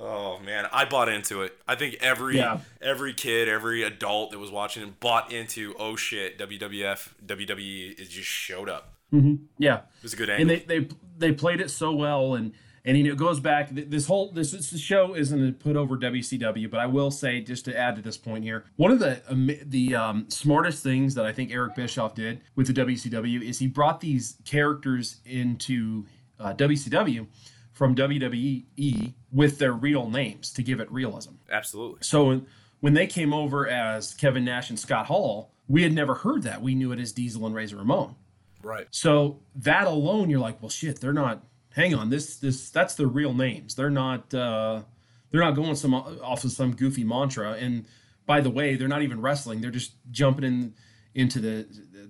Oh 0.00 0.38
man, 0.40 0.66
I 0.72 0.84
bought 0.84 1.08
into 1.08 1.42
it. 1.42 1.56
I 1.68 1.74
think 1.76 1.96
every 2.00 2.36
Yeah. 2.38 2.60
every 2.80 3.12
kid, 3.14 3.48
every 3.48 3.82
adult 3.84 4.30
that 4.32 4.38
was 4.38 4.50
watching 4.50 4.82
it 4.82 4.98
bought 5.00 5.32
into. 5.32 5.74
Oh 5.78 5.96
shit, 5.96 6.38
WWF, 6.38 7.10
WWE 7.24 7.98
is 8.00 8.08
just 8.08 8.28
showed 8.28 8.68
up. 8.68 8.94
Mm-hmm. 9.12 9.44
Yeah, 9.58 9.76
It 9.76 10.02
was 10.02 10.14
a 10.14 10.16
good 10.16 10.30
angle. 10.30 10.50
and 10.56 10.64
they 10.66 10.80
they 10.80 10.88
they 11.18 11.32
played 11.32 11.60
it 11.60 11.70
so 11.70 11.92
well, 11.92 12.34
and 12.34 12.52
and 12.84 12.96
you 12.96 13.04
know 13.04 13.10
it 13.10 13.18
goes 13.18 13.40
back. 13.40 13.68
This 13.70 14.06
whole 14.06 14.30
this, 14.32 14.52
this 14.52 14.78
show 14.80 15.14
isn't 15.14 15.60
put 15.60 15.76
over 15.76 15.96
WCW, 15.96 16.70
but 16.70 16.80
I 16.80 16.86
will 16.86 17.10
say 17.10 17.40
just 17.40 17.64
to 17.66 17.76
add 17.76 17.96
to 17.96 18.02
this 18.02 18.16
point 18.16 18.44
here, 18.44 18.64
one 18.76 18.90
of 18.90 18.98
the 18.98 19.22
um, 19.28 19.50
the 19.64 19.94
um, 19.94 20.28
smartest 20.28 20.82
things 20.82 21.14
that 21.14 21.24
I 21.24 21.32
think 21.32 21.52
Eric 21.52 21.74
Bischoff 21.76 22.14
did 22.14 22.40
with 22.54 22.66
the 22.66 22.72
WCW 22.72 23.42
is 23.42 23.58
he 23.58 23.66
brought 23.66 24.00
these 24.00 24.36
characters 24.44 25.20
into 25.24 26.06
uh, 26.40 26.54
WCW 26.54 27.26
from 27.72 27.94
WWE 27.94 29.12
with 29.32 29.58
their 29.58 29.72
real 29.72 30.08
names 30.08 30.52
to 30.52 30.62
give 30.62 30.80
it 30.80 30.90
realism. 30.90 31.32
Absolutely. 31.50 31.98
So 32.02 32.42
when 32.80 32.94
they 32.94 33.06
came 33.06 33.32
over 33.32 33.68
as 33.68 34.12
Kevin 34.14 34.44
Nash 34.44 34.70
and 34.70 34.78
Scott 34.78 35.06
Hall, 35.06 35.52
we 35.68 35.82
had 35.82 35.92
never 35.92 36.14
heard 36.14 36.42
that. 36.42 36.60
We 36.60 36.74
knew 36.74 36.92
it 36.92 36.98
as 36.98 37.12
Diesel 37.12 37.46
and 37.46 37.54
Razor 37.54 37.76
Ramon. 37.76 38.16
Right. 38.62 38.86
So 38.90 39.40
that 39.56 39.86
alone, 39.86 40.30
you're 40.30 40.40
like, 40.40 40.60
well, 40.60 40.68
shit, 40.68 41.00
they're 41.00 41.12
not. 41.12 41.44
Hang 41.74 41.94
on, 41.94 42.10
this 42.10 42.36
this 42.36 42.70
that's 42.70 42.94
their 42.94 43.06
real 43.06 43.34
names. 43.34 43.74
They're 43.74 43.90
not. 43.90 44.32
uh 44.34 44.82
They're 45.30 45.40
not 45.40 45.56
going 45.56 45.74
some 45.76 45.94
off 45.94 46.44
of 46.44 46.52
some 46.52 46.74
goofy 46.76 47.04
mantra. 47.04 47.52
And 47.52 47.86
by 48.26 48.40
the 48.40 48.50
way, 48.50 48.76
they're 48.76 48.88
not 48.88 49.02
even 49.02 49.20
wrestling. 49.22 49.60
They're 49.60 49.70
just 49.70 49.92
jumping 50.10 50.44
in 50.44 50.74
into 51.14 51.40
the 51.40 51.66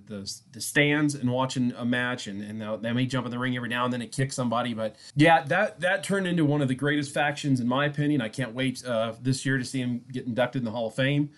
the, 0.07 0.29
the 0.51 0.59
stands 0.61 1.15
and 1.15 1.31
watching 1.31 1.73
a 1.77 1.85
match, 1.85 2.27
and 2.27 2.41
and 2.41 2.59
they'll- 2.61 2.77
may 2.93 3.05
jump 3.05 3.25
in 3.25 3.31
the 3.31 3.39
ring 3.39 3.55
every 3.55 3.69
now 3.69 3.85
and 3.85 3.93
then 3.93 4.01
and 4.01 4.11
kick 4.11 4.33
somebody. 4.33 4.73
But 4.73 4.97
yeah, 5.15 5.43
that 5.43 5.79
that 5.79 6.03
turned 6.03 6.27
into 6.27 6.43
one 6.45 6.61
of 6.61 6.67
the 6.67 6.75
greatest 6.75 7.13
factions 7.13 7.59
in 7.61 7.67
my 7.67 7.85
opinion. 7.85 8.21
I 8.21 8.29
can't 8.29 8.53
wait 8.53 8.85
uh, 8.85 9.13
this 9.21 9.45
year 9.45 9.57
to 9.57 9.63
see 9.63 9.79
him 9.79 10.03
get 10.11 10.25
inducted 10.25 10.61
in 10.61 10.65
the 10.65 10.71
Hall 10.71 10.87
of 10.87 10.95
Fame. 10.95 11.29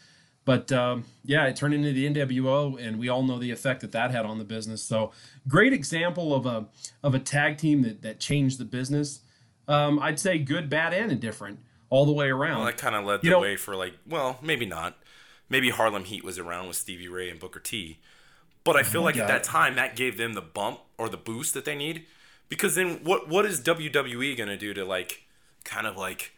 But 0.46 0.72
um, 0.72 1.06
yeah, 1.24 1.48
it 1.48 1.56
turned 1.56 1.74
into 1.74 1.92
the 1.92 2.08
NWO, 2.08 2.80
and 2.80 3.00
we 3.00 3.10
all 3.10 3.24
know 3.24 3.40
the 3.40 3.50
effect 3.52 3.82
that 3.82 3.92
that 3.94 4.12
had 4.12 4.26
on 4.26 4.38
the 4.38 4.44
business. 4.46 4.82
So, 4.84 5.12
great 5.48 5.74
example 5.74 6.34
of 6.36 6.46
a 6.46 6.68
of 7.04 7.16
a 7.16 7.20
tag 7.20 7.58
team 7.58 7.82
that 7.82 8.04
that 8.04 8.20
changed 8.20 8.60
the 8.60 8.66
business. 8.66 9.22
Um, 9.68 9.98
I'd 10.00 10.20
say 10.20 10.38
good, 10.38 10.70
bad, 10.70 10.94
and 10.94 11.12
indifferent 11.12 11.58
all 11.90 12.06
the 12.06 12.12
way 12.14 12.30
around. 12.30 12.58
Well, 12.58 12.66
that 12.68 12.78
kind 12.78 12.96
of 12.96 13.04
led 13.06 13.24
You 13.24 13.32
the 13.32 13.36
know- 13.36 13.42
way 13.42 13.56
for 13.56 13.76
like, 13.76 13.94
well, 14.08 14.38
maybe 14.42 14.66
not. 14.68 14.98
Maybe 15.50 15.70
Harlem 15.72 16.04
Heat 16.06 16.24
was 16.24 16.38
around 16.40 16.68
with 16.68 16.76
Stevie 16.76 17.08
Ray 17.08 17.30
and 17.30 17.40
Booker 17.40 17.60
T. 17.60 18.00
But 18.64 18.76
I 18.76 18.82
feel 18.84 19.02
like 19.04 19.16
at 19.18 19.28
that 19.28 19.44
time 19.44 19.76
that 19.76 19.96
gave 19.96 20.18
them 20.18 20.34
the 20.34 20.42
bump 20.42 20.80
or 20.98 21.08
the 21.10 21.18
boost 21.18 21.54
that 21.54 21.66
they 21.66 21.76
need. 21.76 22.06
Because 22.50 22.76
then 22.76 23.00
what 23.04 23.28
what 23.28 23.46
is 23.46 23.62
WWE 23.62 24.36
gonna 24.38 24.58
do 24.58 24.74
to 24.76 24.86
like 24.86 25.24
kind 25.64 25.88
of 25.88 25.98
like 25.98 26.32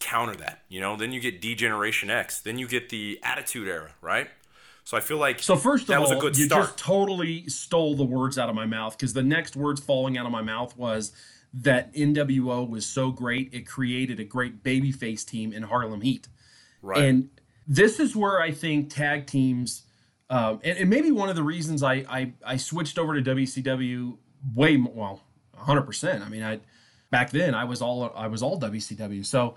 counter 0.00 0.34
that. 0.36 0.62
You 0.68 0.80
know, 0.80 0.96
then 0.96 1.12
you 1.12 1.20
get 1.20 1.40
D-Generation 1.40 2.10
X, 2.10 2.40
then 2.40 2.58
you 2.58 2.68
get 2.68 2.88
the 2.90 3.18
Attitude 3.22 3.68
Era, 3.68 3.92
right? 4.00 4.28
So 4.84 4.96
I 4.96 5.00
feel 5.00 5.18
like 5.18 5.40
So 5.42 5.56
first 5.56 5.82
of 5.82 5.88
that 5.88 5.96
all, 5.96 6.02
was 6.02 6.12
a 6.12 6.16
good 6.16 6.38
you 6.38 6.44
start. 6.46 6.66
just 6.66 6.78
totally 6.78 7.48
stole 7.48 7.96
the 7.96 8.04
words 8.04 8.38
out 8.38 8.48
of 8.48 8.54
my 8.54 8.66
mouth 8.66 8.96
because 8.96 9.14
the 9.14 9.22
next 9.22 9.56
words 9.56 9.80
falling 9.80 10.16
out 10.16 10.26
of 10.26 10.32
my 10.32 10.42
mouth 10.42 10.76
was 10.76 11.10
that 11.52 11.92
NWO 11.94 12.68
was 12.68 12.86
so 12.86 13.10
great 13.10 13.52
it 13.52 13.66
created 13.66 14.20
a 14.20 14.24
great 14.24 14.62
babyface 14.62 15.24
team 15.24 15.52
in 15.52 15.64
Harlem 15.64 16.02
Heat. 16.02 16.28
right. 16.82 17.02
And 17.02 17.30
this 17.66 17.98
is 17.98 18.14
where 18.14 18.40
I 18.40 18.52
think 18.52 18.90
tag 18.94 19.26
teams, 19.26 19.82
um, 20.30 20.60
and, 20.62 20.78
and 20.78 20.88
maybe 20.90 21.10
one 21.10 21.28
of 21.28 21.34
the 21.34 21.42
reasons 21.42 21.82
I, 21.82 21.94
I 22.08 22.32
I 22.44 22.56
switched 22.56 22.96
over 22.96 23.20
to 23.20 23.34
WCW 23.34 24.18
way 24.54 24.76
more, 24.76 24.92
well, 24.94 25.20
100. 25.54 25.82
percent 25.82 26.22
I 26.22 26.28
mean, 26.28 26.44
I 26.44 26.60
back 27.10 27.30
then 27.30 27.56
I 27.56 27.64
was 27.64 27.82
all 27.82 28.12
I 28.14 28.28
was 28.28 28.40
all 28.40 28.60
WCW, 28.60 29.26
so 29.26 29.56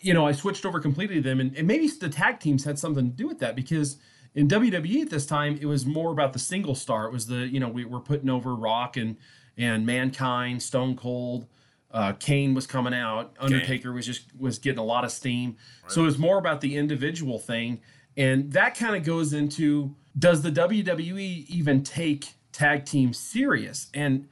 you 0.00 0.14
know 0.14 0.26
I 0.26 0.32
switched 0.32 0.64
over 0.66 0.80
completely 0.80 1.16
to 1.16 1.22
them, 1.22 1.40
and, 1.40 1.56
and 1.56 1.66
maybe 1.66 1.88
the 1.88 2.08
tag 2.08 2.40
teams 2.40 2.64
had 2.64 2.78
something 2.78 3.10
to 3.10 3.16
do 3.16 3.26
with 3.26 3.38
that 3.40 3.56
because 3.56 3.96
in 4.34 4.48
WWE 4.48 5.02
at 5.02 5.10
this 5.10 5.26
time 5.26 5.58
it 5.60 5.66
was 5.66 5.86
more 5.86 6.12
about 6.12 6.32
the 6.32 6.38
single 6.38 6.74
star. 6.74 7.06
It 7.06 7.12
was 7.12 7.26
the 7.26 7.48
you 7.48 7.60
know 7.60 7.68
we 7.68 7.84
were 7.84 8.00
putting 8.00 8.30
over 8.30 8.54
Rock 8.54 8.96
and 8.96 9.16
and 9.56 9.84
Mankind, 9.86 10.62
Stone 10.62 10.96
Cold. 10.96 11.46
Uh, 11.90 12.12
Kane 12.12 12.52
was 12.52 12.66
coming 12.66 12.92
out. 12.92 13.34
Undertaker 13.40 13.92
was 13.92 14.04
just 14.04 14.24
was 14.38 14.58
getting 14.58 14.78
a 14.78 14.84
lot 14.84 15.04
of 15.04 15.10
steam. 15.10 15.56
So 15.86 16.02
it 16.02 16.04
was 16.04 16.18
more 16.18 16.38
about 16.38 16.60
the 16.60 16.76
individual 16.76 17.38
thing, 17.38 17.80
and 18.16 18.52
that 18.52 18.76
kind 18.76 18.94
of 18.94 19.04
goes 19.04 19.32
into 19.32 19.94
does 20.18 20.42
the 20.42 20.50
WWE 20.50 21.46
even 21.46 21.82
take 21.82 22.34
tag 22.52 22.84
teams 22.84 23.18
serious? 23.18 23.88
And 23.94 24.28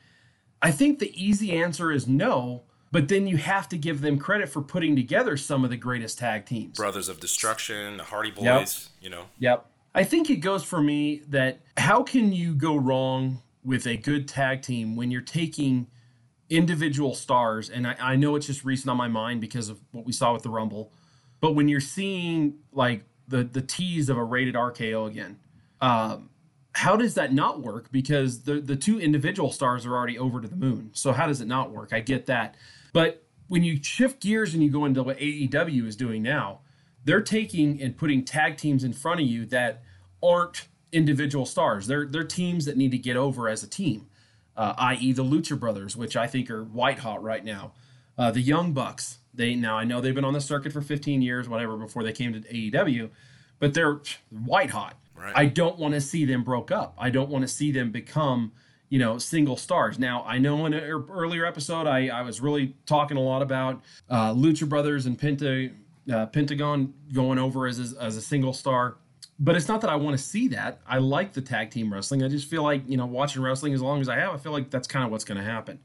I 0.60 0.70
think 0.70 0.98
the 0.98 1.12
easy 1.14 1.52
answer 1.52 1.92
is 1.92 2.06
no. 2.06 2.64
But 2.96 3.08
then 3.08 3.26
you 3.26 3.36
have 3.36 3.68
to 3.68 3.76
give 3.76 4.00
them 4.00 4.18
credit 4.18 4.48
for 4.48 4.62
putting 4.62 4.96
together 4.96 5.36
some 5.36 5.64
of 5.64 5.68
the 5.68 5.76
greatest 5.76 6.18
tag 6.18 6.46
teams. 6.46 6.78
Brothers 6.78 7.10
of 7.10 7.20
Destruction, 7.20 7.98
the 7.98 8.04
Hardy 8.04 8.30
Boys, 8.30 8.44
Yep. 8.44 9.02
you 9.02 9.10
know. 9.10 9.24
Yep. 9.38 9.66
I 9.94 10.02
think 10.02 10.30
it 10.30 10.36
goes 10.36 10.64
for 10.64 10.80
me 10.80 11.20
that 11.28 11.60
how 11.76 12.02
can 12.02 12.32
you 12.32 12.54
go 12.54 12.74
wrong 12.74 13.42
with 13.62 13.86
a 13.86 13.98
good 13.98 14.26
tag 14.26 14.62
team 14.62 14.96
when 14.96 15.10
you're 15.10 15.20
taking 15.20 15.88
individual 16.48 17.14
stars? 17.14 17.68
And 17.68 17.86
I, 17.86 17.96
I 18.00 18.16
know 18.16 18.34
it's 18.34 18.46
just 18.46 18.64
recent 18.64 18.88
on 18.88 18.96
my 18.96 19.08
mind 19.08 19.42
because 19.42 19.68
of 19.68 19.78
what 19.90 20.06
we 20.06 20.12
saw 20.12 20.32
with 20.32 20.42
the 20.42 20.48
Rumble, 20.48 20.90
but 21.40 21.52
when 21.52 21.68
you're 21.68 21.80
seeing 21.80 22.54
like 22.72 23.04
the 23.28 23.44
the 23.44 23.60
tease 23.60 24.08
of 24.08 24.16
a 24.16 24.24
rated 24.24 24.54
RKO 24.54 25.06
again, 25.06 25.38
um, 25.82 26.30
how 26.72 26.96
does 26.96 27.12
that 27.12 27.30
not 27.30 27.60
work? 27.60 27.92
Because 27.92 28.44
the 28.44 28.58
the 28.58 28.74
two 28.74 28.98
individual 28.98 29.52
stars 29.52 29.84
are 29.84 29.94
already 29.94 30.18
over 30.18 30.40
to 30.40 30.48
the 30.48 30.56
moon. 30.56 30.92
So 30.94 31.12
how 31.12 31.26
does 31.26 31.42
it 31.42 31.46
not 31.46 31.72
work? 31.72 31.92
I 31.92 32.00
get 32.00 32.24
that, 32.26 32.54
but 32.96 33.22
when 33.48 33.62
you 33.62 33.76
shift 33.82 34.22
gears 34.22 34.54
and 34.54 34.62
you 34.62 34.70
go 34.70 34.86
into 34.86 35.02
what 35.02 35.18
AEW 35.18 35.86
is 35.86 35.96
doing 35.96 36.22
now, 36.22 36.60
they're 37.04 37.20
taking 37.20 37.82
and 37.82 37.94
putting 37.94 38.24
tag 38.24 38.56
teams 38.56 38.84
in 38.84 38.94
front 38.94 39.20
of 39.20 39.26
you 39.26 39.44
that 39.44 39.82
aren't 40.22 40.66
individual 40.92 41.44
stars. 41.44 41.88
They're 41.88 42.06
they're 42.06 42.24
teams 42.24 42.64
that 42.64 42.78
need 42.78 42.92
to 42.92 42.98
get 42.98 43.18
over 43.18 43.50
as 43.50 43.62
a 43.62 43.68
team, 43.68 44.06
uh, 44.56 44.72
i.e. 44.78 45.12
the 45.12 45.22
Lucha 45.22 45.60
Brothers, 45.60 45.94
which 45.94 46.16
I 46.16 46.26
think 46.26 46.50
are 46.50 46.64
white 46.64 47.00
hot 47.00 47.22
right 47.22 47.44
now. 47.44 47.72
Uh, 48.16 48.30
the 48.30 48.40
Young 48.40 48.72
Bucks. 48.72 49.18
They 49.34 49.54
now 49.56 49.76
I 49.76 49.84
know 49.84 50.00
they've 50.00 50.14
been 50.14 50.24
on 50.24 50.32
the 50.32 50.40
circuit 50.40 50.72
for 50.72 50.80
15 50.80 51.20
years, 51.20 51.50
whatever, 51.50 51.76
before 51.76 52.02
they 52.02 52.12
came 52.12 52.32
to 52.32 52.40
AEW, 52.40 53.10
but 53.58 53.74
they're 53.74 54.00
white 54.30 54.70
hot. 54.70 54.98
Right. 55.14 55.34
I 55.36 55.44
don't 55.44 55.78
want 55.78 55.92
to 55.92 56.00
see 56.00 56.24
them 56.24 56.44
broke 56.44 56.70
up. 56.70 56.94
I 56.96 57.10
don't 57.10 57.28
want 57.28 57.42
to 57.42 57.48
see 57.48 57.72
them 57.72 57.90
become 57.90 58.52
you 58.88 58.98
know 58.98 59.18
single 59.18 59.56
stars. 59.56 59.98
Now 59.98 60.24
I 60.26 60.38
know 60.38 60.66
in 60.66 60.74
an 60.74 60.82
earlier 61.10 61.46
episode 61.46 61.86
I 61.86 62.08
I 62.08 62.22
was 62.22 62.40
really 62.40 62.74
talking 62.86 63.16
a 63.16 63.22
lot 63.22 63.42
about 63.42 63.82
uh, 64.08 64.32
Lucha 64.32 64.68
Brothers 64.68 65.06
and 65.06 65.18
Penta 65.18 65.72
uh, 66.12 66.26
Pentagon 66.26 66.94
going 67.12 67.38
over 67.38 67.66
as 67.66 67.94
a, 67.94 68.02
as 68.02 68.16
a 68.16 68.22
single 68.22 68.52
star. 68.52 68.96
But 69.38 69.54
it's 69.56 69.68
not 69.68 69.82
that 69.82 69.90
I 69.90 69.96
want 69.96 70.16
to 70.16 70.22
see 70.22 70.48
that. 70.48 70.80
I 70.86 70.98
like 70.98 71.34
the 71.34 71.42
tag 71.42 71.70
team 71.70 71.92
wrestling. 71.92 72.22
I 72.22 72.28
just 72.28 72.48
feel 72.48 72.62
like, 72.62 72.82
you 72.88 72.96
know, 72.96 73.04
watching 73.04 73.42
wrestling 73.42 73.74
as 73.74 73.82
long 73.82 74.00
as 74.00 74.08
I 74.08 74.16
have, 74.16 74.32
I 74.32 74.38
feel 74.38 74.52
like 74.52 74.70
that's 74.70 74.88
kind 74.88 75.04
of 75.04 75.10
what's 75.10 75.24
going 75.24 75.36
to 75.36 75.44
happen. 75.44 75.80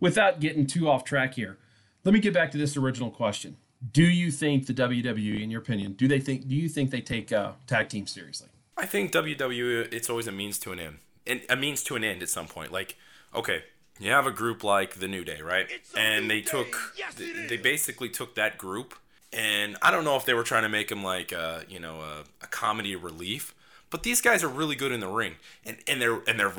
Without 0.00 0.40
getting 0.40 0.66
too 0.66 0.88
off 0.88 1.04
track 1.04 1.34
here, 1.34 1.58
let 2.04 2.12
me 2.12 2.20
get 2.20 2.34
back 2.34 2.50
to 2.52 2.58
this 2.58 2.76
original 2.76 3.10
question. 3.10 3.56
Do 3.92 4.02
you 4.02 4.30
think 4.30 4.66
the 4.66 4.74
WWE, 4.74 5.40
in 5.40 5.50
your 5.50 5.60
opinion, 5.60 5.92
do 5.92 6.08
they 6.08 6.18
think, 6.18 6.48
do 6.48 6.54
you 6.56 6.68
think 6.68 6.90
they 6.90 7.00
take 7.00 7.32
uh, 7.32 7.52
tag 7.66 7.88
team 7.88 8.06
seriously? 8.06 8.48
I 8.76 8.86
think 8.86 9.12
WWE 9.12 9.92
it's 9.92 10.10
always 10.10 10.26
a 10.26 10.32
means 10.32 10.58
to 10.60 10.72
an 10.72 10.80
end. 10.80 10.98
And 11.26 11.42
a 11.48 11.56
means 11.56 11.82
to 11.84 11.96
an 11.96 12.04
end 12.04 12.22
at 12.22 12.28
some 12.28 12.46
point. 12.46 12.72
Like, 12.72 12.96
okay, 13.34 13.64
you 13.98 14.10
have 14.10 14.26
a 14.26 14.30
group 14.30 14.62
like 14.62 14.94
the 14.94 15.08
New 15.08 15.24
Day, 15.24 15.40
right? 15.40 15.66
And 15.96 16.30
they 16.30 16.40
took 16.42 16.76
they 17.16 17.46
they 17.46 17.56
basically 17.56 18.08
took 18.08 18.34
that 18.34 18.58
group 18.58 18.94
and 19.32 19.76
I 19.82 19.90
don't 19.90 20.04
know 20.04 20.16
if 20.16 20.24
they 20.24 20.34
were 20.34 20.42
trying 20.42 20.62
to 20.62 20.68
make 20.68 20.88
them 20.88 21.02
like 21.04 21.32
uh, 21.32 21.60
you 21.68 21.78
know, 21.78 22.00
a, 22.00 22.24
a 22.42 22.46
comedy 22.46 22.96
relief, 22.96 23.54
but 23.90 24.02
these 24.02 24.20
guys 24.20 24.42
are 24.42 24.48
really 24.48 24.76
good 24.76 24.92
in 24.92 25.00
the 25.00 25.08
ring 25.08 25.36
and 25.64 25.76
and 25.86 26.00
they're 26.00 26.22
and 26.26 26.38
they're 26.38 26.52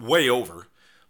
way 0.00 0.28
over. 0.28 0.66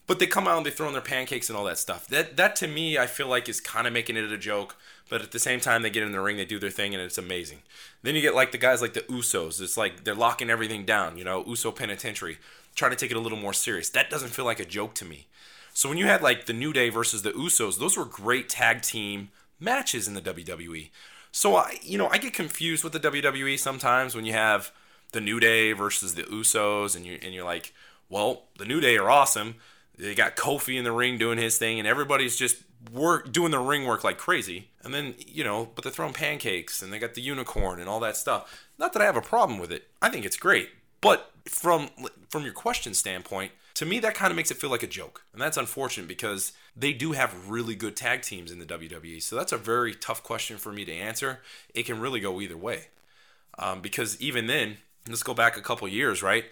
But 0.07 0.21
they 0.21 0.27
come 0.27 0.49
out 0.49 0.57
and 0.57 0.65
they 0.65 0.71
throw 0.71 0.87
in 0.87 0.95
their 0.95 1.03
pancakes 1.03 1.51
and 1.51 1.59
all 1.59 1.65
that 1.65 1.77
stuff. 1.77 2.07
That 2.07 2.37
that 2.37 2.57
to 2.57 2.67
me, 2.67 2.97
I 2.97 3.07
feel 3.07 3.29
like 3.29 3.49
is 3.49 3.61
kind 3.61 3.87
of 3.87 3.93
making 3.93 4.17
it 4.17 4.33
a 4.33 4.39
joke. 4.39 4.77
But 5.11 5.23
at 5.23 5.33
the 5.33 5.39
same 5.39 5.61
time, 5.61 5.83
they 5.83 5.91
get 5.91 6.03
in 6.03 6.13
the 6.13 6.21
ring, 6.21 6.37
they 6.37 6.45
do 6.45 6.59
their 6.59 6.71
thing, 6.71 6.95
and 6.95 7.03
it's 7.03 7.19
amazing. 7.19 7.63
Then 8.03 8.15
you 8.15 8.21
get 8.21 8.35
like 8.35 8.53
the 8.53 8.59
guys 8.59 8.81
like 8.81 8.93
the 8.93 9.01
Usos. 9.03 9.61
It's 9.61 9.77
like 9.77 10.05
they're 10.05 10.15
locking 10.15 10.51
everything 10.51 10.85
down. 10.85 11.19
You 11.19 11.25
know, 11.25 11.45
Uso 11.47 11.73
Penitentiary, 11.73 12.39
trying 12.79 12.93
to 12.93 12.97
take 12.97 13.11
it 13.11 13.17
a 13.17 13.21
little 13.21 13.39
more 13.39 13.53
serious. 13.53 13.89
That 13.91 14.09
doesn't 14.09 14.31
feel 14.31 14.45
like 14.45 14.61
a 14.61 14.65
joke 14.65 14.95
to 14.95 15.05
me. 15.05 15.27
So 15.75 15.89
when 15.89 15.99
you 15.99 16.07
had 16.07 16.23
like 16.23 16.47
the 16.47 16.53
New 16.53 16.73
Day 16.73 16.89
versus 16.89 17.23
the 17.23 17.33
Usos, 17.33 17.79
those 17.79 17.97
were 17.97 18.05
great 18.05 18.49
tag 18.49 18.83
team 18.83 19.31
matches 19.61 20.09
in 20.09 20.15
the 20.15 20.21
WWE. 20.21 20.91
So 21.33 21.57
I, 21.57 21.79
you 21.83 21.99
know, 21.99 22.09
I 22.09 22.19
get 22.19 22.33
confused 22.33 22.85
with 22.85 22.93
the 22.93 23.01
WWE 23.01 23.59
sometimes 23.59 24.15
when 24.15 24.25
you 24.25 24.33
have 24.33 24.73
the 25.13 25.21
New 25.21 25.41
Day 25.41 25.73
versus 25.73 26.15
the 26.15 26.23
Usos, 26.25 26.97
and 26.97 27.05
you 27.05 27.19
and 27.23 27.35
you're 27.35 27.45
like, 27.45 27.73
well, 28.09 28.45
the 28.59 28.65
New 28.65 28.81
Day 28.81 28.97
are 28.97 29.11
awesome. 29.11 29.57
They 29.97 30.15
got 30.15 30.37
Kofi 30.37 30.77
in 30.77 30.85
the 30.85 30.93
ring 30.93 31.19
doing 31.19 31.39
his 31.39 31.59
thing, 31.59 31.79
and 31.79 31.89
everybody's 31.89 32.37
just 32.37 32.63
work 32.93 33.33
doing 33.33 33.51
the 33.51 33.59
ring 33.59 33.87
work 33.87 34.05
like 34.05 34.19
crazy. 34.19 34.69
And 34.83 34.95
then 34.95 35.15
you 35.27 35.45
know, 35.45 35.71
but 35.75 35.83
they're 35.83 35.93
throwing 35.93 36.13
pancakes, 36.13 36.83
and 36.83 36.93
they 36.93 36.99
got 36.99 37.15
the 37.15 37.23
unicorn 37.23 37.81
and 37.81 37.89
all 37.89 38.01
that 38.01 38.17
stuff. 38.17 38.67
Not 38.79 38.93
that 38.93 39.03
I 39.03 39.07
have 39.07 39.17
a 39.17 39.23
problem 39.23 39.59
with 39.59 39.73
it. 39.73 39.89
I 40.01 40.09
think 40.09 40.25
it's 40.25 40.37
great. 40.37 40.71
But 41.01 41.31
from 41.47 41.91
from 42.29 42.45
your 42.45 42.53
question 42.53 42.95
standpoint, 42.95 43.53
to 43.75 43.87
me 43.87 43.99
that 44.01 44.15
kind 44.15 44.31
of 44.31 44.37
makes 44.37 44.51
it 44.51 44.57
feel 44.57 44.71
like 44.71 44.83
a 44.83 44.89
joke, 44.89 45.23
and 45.33 45.41
that's 45.41 45.57
unfortunate 45.57 46.09
because 46.09 46.53
they 46.77 46.93
do 46.93 47.13
have 47.13 47.49
really 47.49 47.75
good 47.75 47.97
tag 47.97 48.23
teams 48.23 48.51
in 48.51 48.59
the 48.59 48.67
WWE. 48.67 49.23
So 49.23 49.37
that's 49.37 49.53
a 49.53 49.59
very 49.59 49.95
tough 49.95 50.23
question 50.23 50.59
for 50.59 50.73
me 50.73 50.85
to 50.85 50.93
answer. 50.93 51.41
It 51.75 51.85
can 51.85 52.01
really 52.01 52.21
go 52.21 52.41
either 52.41 52.57
way, 52.57 52.87
um, 53.59 53.81
because 53.81 54.21
even 54.21 54.47
then, 54.47 54.79
let's 55.09 55.23
go 55.23 55.35
back 55.35 55.57
a 55.57 55.63
couple 55.63 55.89
years, 55.89 56.23
right? 56.23 56.45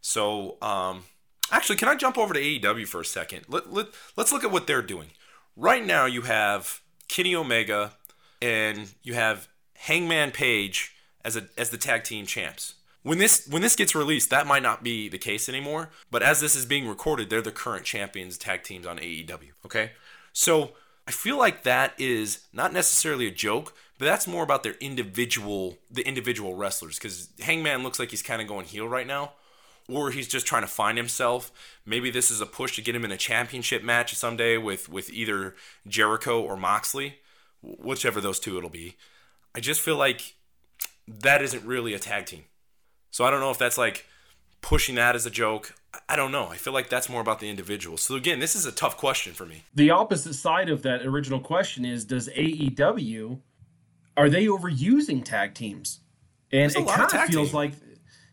So 0.00 0.56
um, 0.60 1.04
actually, 1.50 1.76
can 1.76 1.88
I 1.88 1.94
jump 1.94 2.18
over 2.18 2.34
to 2.34 2.40
AEW 2.40 2.86
for 2.86 3.00
a 3.00 3.04
second? 3.06 3.46
Let, 3.48 3.72
let 3.72 3.86
let's 4.16 4.32
look 4.32 4.44
at 4.44 4.50
what 4.50 4.66
they're 4.66 4.82
doing 4.82 5.08
right 5.56 5.84
now. 5.84 6.06
You 6.06 6.22
have 6.22 6.80
Kenny 7.08 7.34
Omega 7.34 7.92
and 8.42 8.92
you 9.02 9.14
have 9.14 9.48
Hangman 9.74 10.30
Page 10.30 10.94
as 11.24 11.36
a 11.36 11.46
as 11.56 11.70
the 11.70 11.78
tag 11.78 12.04
team 12.04 12.26
champs. 12.26 12.74
When 13.04 13.18
this 13.18 13.46
when 13.46 13.60
this 13.60 13.76
gets 13.76 13.94
released, 13.94 14.30
that 14.30 14.46
might 14.46 14.62
not 14.62 14.82
be 14.82 15.10
the 15.10 15.18
case 15.18 15.46
anymore. 15.48 15.90
But 16.10 16.22
as 16.22 16.40
this 16.40 16.56
is 16.56 16.64
being 16.64 16.88
recorded, 16.88 17.28
they're 17.28 17.42
the 17.42 17.52
current 17.52 17.84
champions 17.84 18.38
tag 18.38 18.64
teams 18.64 18.86
on 18.86 18.98
AEW. 18.98 19.50
Okay, 19.66 19.92
so 20.32 20.70
I 21.06 21.10
feel 21.10 21.38
like 21.38 21.64
that 21.64 21.92
is 21.98 22.46
not 22.50 22.72
necessarily 22.72 23.26
a 23.26 23.30
joke, 23.30 23.74
but 23.98 24.06
that's 24.06 24.26
more 24.26 24.42
about 24.42 24.62
their 24.62 24.76
individual 24.80 25.76
the 25.90 26.00
individual 26.08 26.54
wrestlers. 26.54 26.98
Because 26.98 27.28
Hangman 27.40 27.82
looks 27.82 27.98
like 27.98 28.10
he's 28.10 28.22
kind 28.22 28.40
of 28.40 28.48
going 28.48 28.64
heel 28.64 28.88
right 28.88 29.06
now, 29.06 29.32
or 29.86 30.10
he's 30.10 30.26
just 30.26 30.46
trying 30.46 30.62
to 30.62 30.68
find 30.68 30.96
himself. 30.96 31.52
Maybe 31.84 32.10
this 32.10 32.30
is 32.30 32.40
a 32.40 32.46
push 32.46 32.74
to 32.76 32.82
get 32.82 32.96
him 32.96 33.04
in 33.04 33.12
a 33.12 33.18
championship 33.18 33.82
match 33.82 34.14
someday 34.14 34.56
with 34.56 34.88
with 34.88 35.10
either 35.12 35.54
Jericho 35.86 36.40
or 36.40 36.56
Moxley, 36.56 37.18
whichever 37.60 38.22
those 38.22 38.40
two 38.40 38.56
it'll 38.56 38.70
be. 38.70 38.96
I 39.54 39.60
just 39.60 39.82
feel 39.82 39.96
like 39.96 40.36
that 41.06 41.42
isn't 41.42 41.66
really 41.66 41.92
a 41.92 41.98
tag 41.98 42.24
team. 42.24 42.44
So 43.14 43.24
I 43.24 43.30
don't 43.30 43.38
know 43.38 43.52
if 43.52 43.58
that's 43.58 43.78
like 43.78 44.06
pushing 44.60 44.96
that 44.96 45.14
as 45.14 45.24
a 45.24 45.30
joke. 45.30 45.72
I- 46.08 46.16
don't 46.16 46.32
know. 46.32 46.48
I 46.48 46.56
feel 46.56 46.72
like 46.72 46.88
that's 46.88 47.08
more 47.08 47.20
about 47.20 47.38
the 47.38 47.48
individual. 47.48 47.96
So 47.96 48.16
again, 48.16 48.40
this 48.40 48.56
is 48.56 48.66
a 48.66 48.72
tough 48.72 48.96
question 48.96 49.34
for 49.34 49.46
me. 49.46 49.62
The 49.72 49.90
opposite 49.90 50.34
side 50.34 50.68
of 50.68 50.82
that 50.82 51.06
original 51.06 51.38
question 51.38 51.84
is 51.84 52.04
does 52.04 52.28
AEW 52.30 53.38
are 54.16 54.28
they 54.28 54.46
overusing 54.46 55.24
tag 55.24 55.54
teams? 55.54 56.00
And 56.50 56.74
it 56.74 56.88
kind 56.88 57.02
of 57.02 57.24
feels 57.26 57.50
team. 57.50 57.56
like 57.56 57.72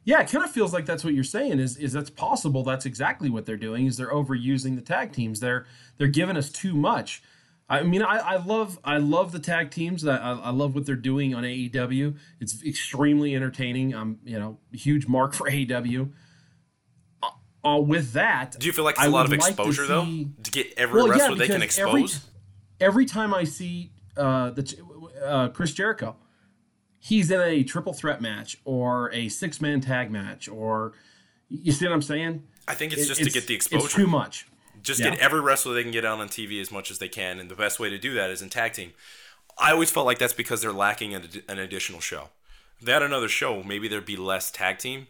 yeah, 0.04 0.22
it 0.22 0.32
kind 0.32 0.44
of 0.44 0.50
feels 0.50 0.74
like 0.74 0.88
that's 0.88 1.04
what 1.04 1.14
you're 1.14 1.24
saying 1.24 1.60
is 1.60 1.78
is 1.78 1.94
that's 1.94 2.10
possible. 2.10 2.64
That's 2.64 2.88
exactly 2.88 3.30
what 3.30 3.46
they're 3.46 3.58
doing 3.58 3.86
is 3.86 3.98
they're 3.98 4.12
overusing 4.12 4.74
the 4.74 4.82
tag 4.82 5.12
teams. 5.12 5.40
They're 5.40 5.68
they're 6.00 6.08
giving 6.08 6.38
us 6.38 6.50
too 6.50 6.74
much. 6.74 7.22
I 7.72 7.84
mean, 7.84 8.02
I, 8.04 8.18
I 8.18 8.36
love 8.36 8.78
I 8.84 8.98
love 8.98 9.32
the 9.32 9.40
tag 9.40 9.72
teams. 9.72 10.06
I, 10.06 10.18
I 10.18 10.32
I 10.34 10.50
love 10.50 10.76
what 10.76 10.86
they're 10.86 10.96
doing 10.96 11.34
on 11.34 11.44
AEW. 11.44 12.18
It's 12.42 12.62
extremely 12.66 13.34
entertaining. 13.36 13.96
I'm 13.96 14.20
you 14.26 14.38
know 14.38 14.58
huge 14.74 15.08
mark 15.08 15.34
for 15.34 15.50
AEW. 15.50 16.12
Uh, 17.24 17.30
uh, 17.64 17.78
with 17.80 18.12
that, 18.14 18.58
Do 18.60 18.68
you 18.68 18.74
feel 18.74 18.84
like 18.84 18.96
it's 18.96 19.04
I 19.04 19.08
a 19.08 19.10
lot 19.10 19.26
of 19.26 19.32
would 19.32 19.40
like 19.40 19.56
to 19.56 19.62
exposure 19.62 19.88
though 19.88 20.04
see- 20.04 20.28
to 20.44 20.52
get 20.52 20.74
every 20.78 21.02
Well, 21.02 21.08
yeah, 21.08 21.14
wrestler 21.28 21.36
they 21.38 21.48
can 21.48 21.62
because 21.62 21.80
every- 21.80 22.02
expose? 22.04 22.28
every 22.82 23.06
time 23.06 23.34
I 23.34 23.46
see 23.46 23.92
uh, 24.18 24.50
the 24.50 24.76
uh, 25.26 25.48
Chris 25.50 25.72
Jericho. 25.74 26.18
He's 27.04 27.32
in 27.32 27.42
a 27.42 27.64
triple 27.64 27.94
threat 27.94 28.22
match 28.22 28.58
or 28.64 29.12
a 29.14 29.28
six 29.30 29.60
man 29.62 29.82
tag 29.82 30.12
match, 30.12 30.48
or 30.50 30.94
you 31.50 31.72
see 31.72 31.86
what 31.88 31.94
I'm 31.94 32.02
saying? 32.04 32.44
I 32.68 32.76
think 32.76 32.94
it's 32.94 33.04
It- 33.04 33.08
just 33.08 33.24
to 33.24 33.30
get 33.32 33.48
the 33.48 33.56
exposure. 33.56 33.86
It's 33.86 33.94
too 33.96 34.06
much. 34.08 34.46
Just 34.82 35.00
Yeah. 35.00 35.12
get 35.12 35.20
every 35.20 35.40
wrestler 35.42 35.74
they 35.74 35.84
can 35.84 35.92
get 35.92 36.06
out 36.06 36.20
on 36.20 36.30
TV 36.30 36.60
as 36.62 36.72
much 36.72 36.92
as 36.92 37.00
they 37.00 37.10
can, 37.10 37.40
and 37.40 37.50
the 37.50 37.56
best 37.56 37.80
way 37.80 37.90
to 37.90 37.98
do 37.98 38.14
that 38.14 38.30
is 38.30 38.42
in 38.42 38.50
tag 38.50 38.74
team. 38.74 38.94
I 39.58 39.72
always 39.72 39.92
felt 39.92 40.06
like 40.06 40.18
that's 40.18 40.34
because 40.34 40.62
they're 40.62 40.72
lacking 40.72 41.14
an, 41.14 41.28
an 41.48 41.60
additional 41.60 42.00
show. 42.00 42.30
If 42.80 42.86
they 42.86 42.94
had 42.94 43.04
another 43.04 43.28
show, 43.28 43.62
maybe 43.64 43.88
there'd 43.88 44.06
be 44.06 44.18
less 44.18 44.50
tag 44.50 44.80
team. 44.80 45.08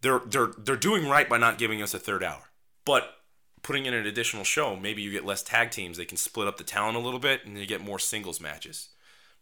They're 0.00 0.20
they're 0.20 0.52
they're 0.56 0.76
doing 0.76 1.08
right 1.08 1.28
by 1.28 1.36
not 1.38 1.58
giving 1.58 1.82
us 1.82 1.92
a 1.92 1.98
third 1.98 2.22
hour, 2.24 2.50
but 2.84 3.16
putting 3.62 3.84
in 3.84 3.92
an 3.92 4.06
additional 4.06 4.44
show, 4.44 4.74
maybe 4.74 5.02
you 5.02 5.10
get 5.10 5.26
less 5.26 5.42
tag 5.42 5.70
teams. 5.70 5.98
They 5.98 6.06
can 6.06 6.16
split 6.16 6.48
up 6.48 6.56
the 6.56 6.64
talent 6.64 6.96
a 6.96 7.00
little 7.00 7.20
bit, 7.20 7.44
and 7.44 7.58
you 7.58 7.66
get 7.66 7.82
more 7.82 7.98
singles 7.98 8.40
matches, 8.40 8.88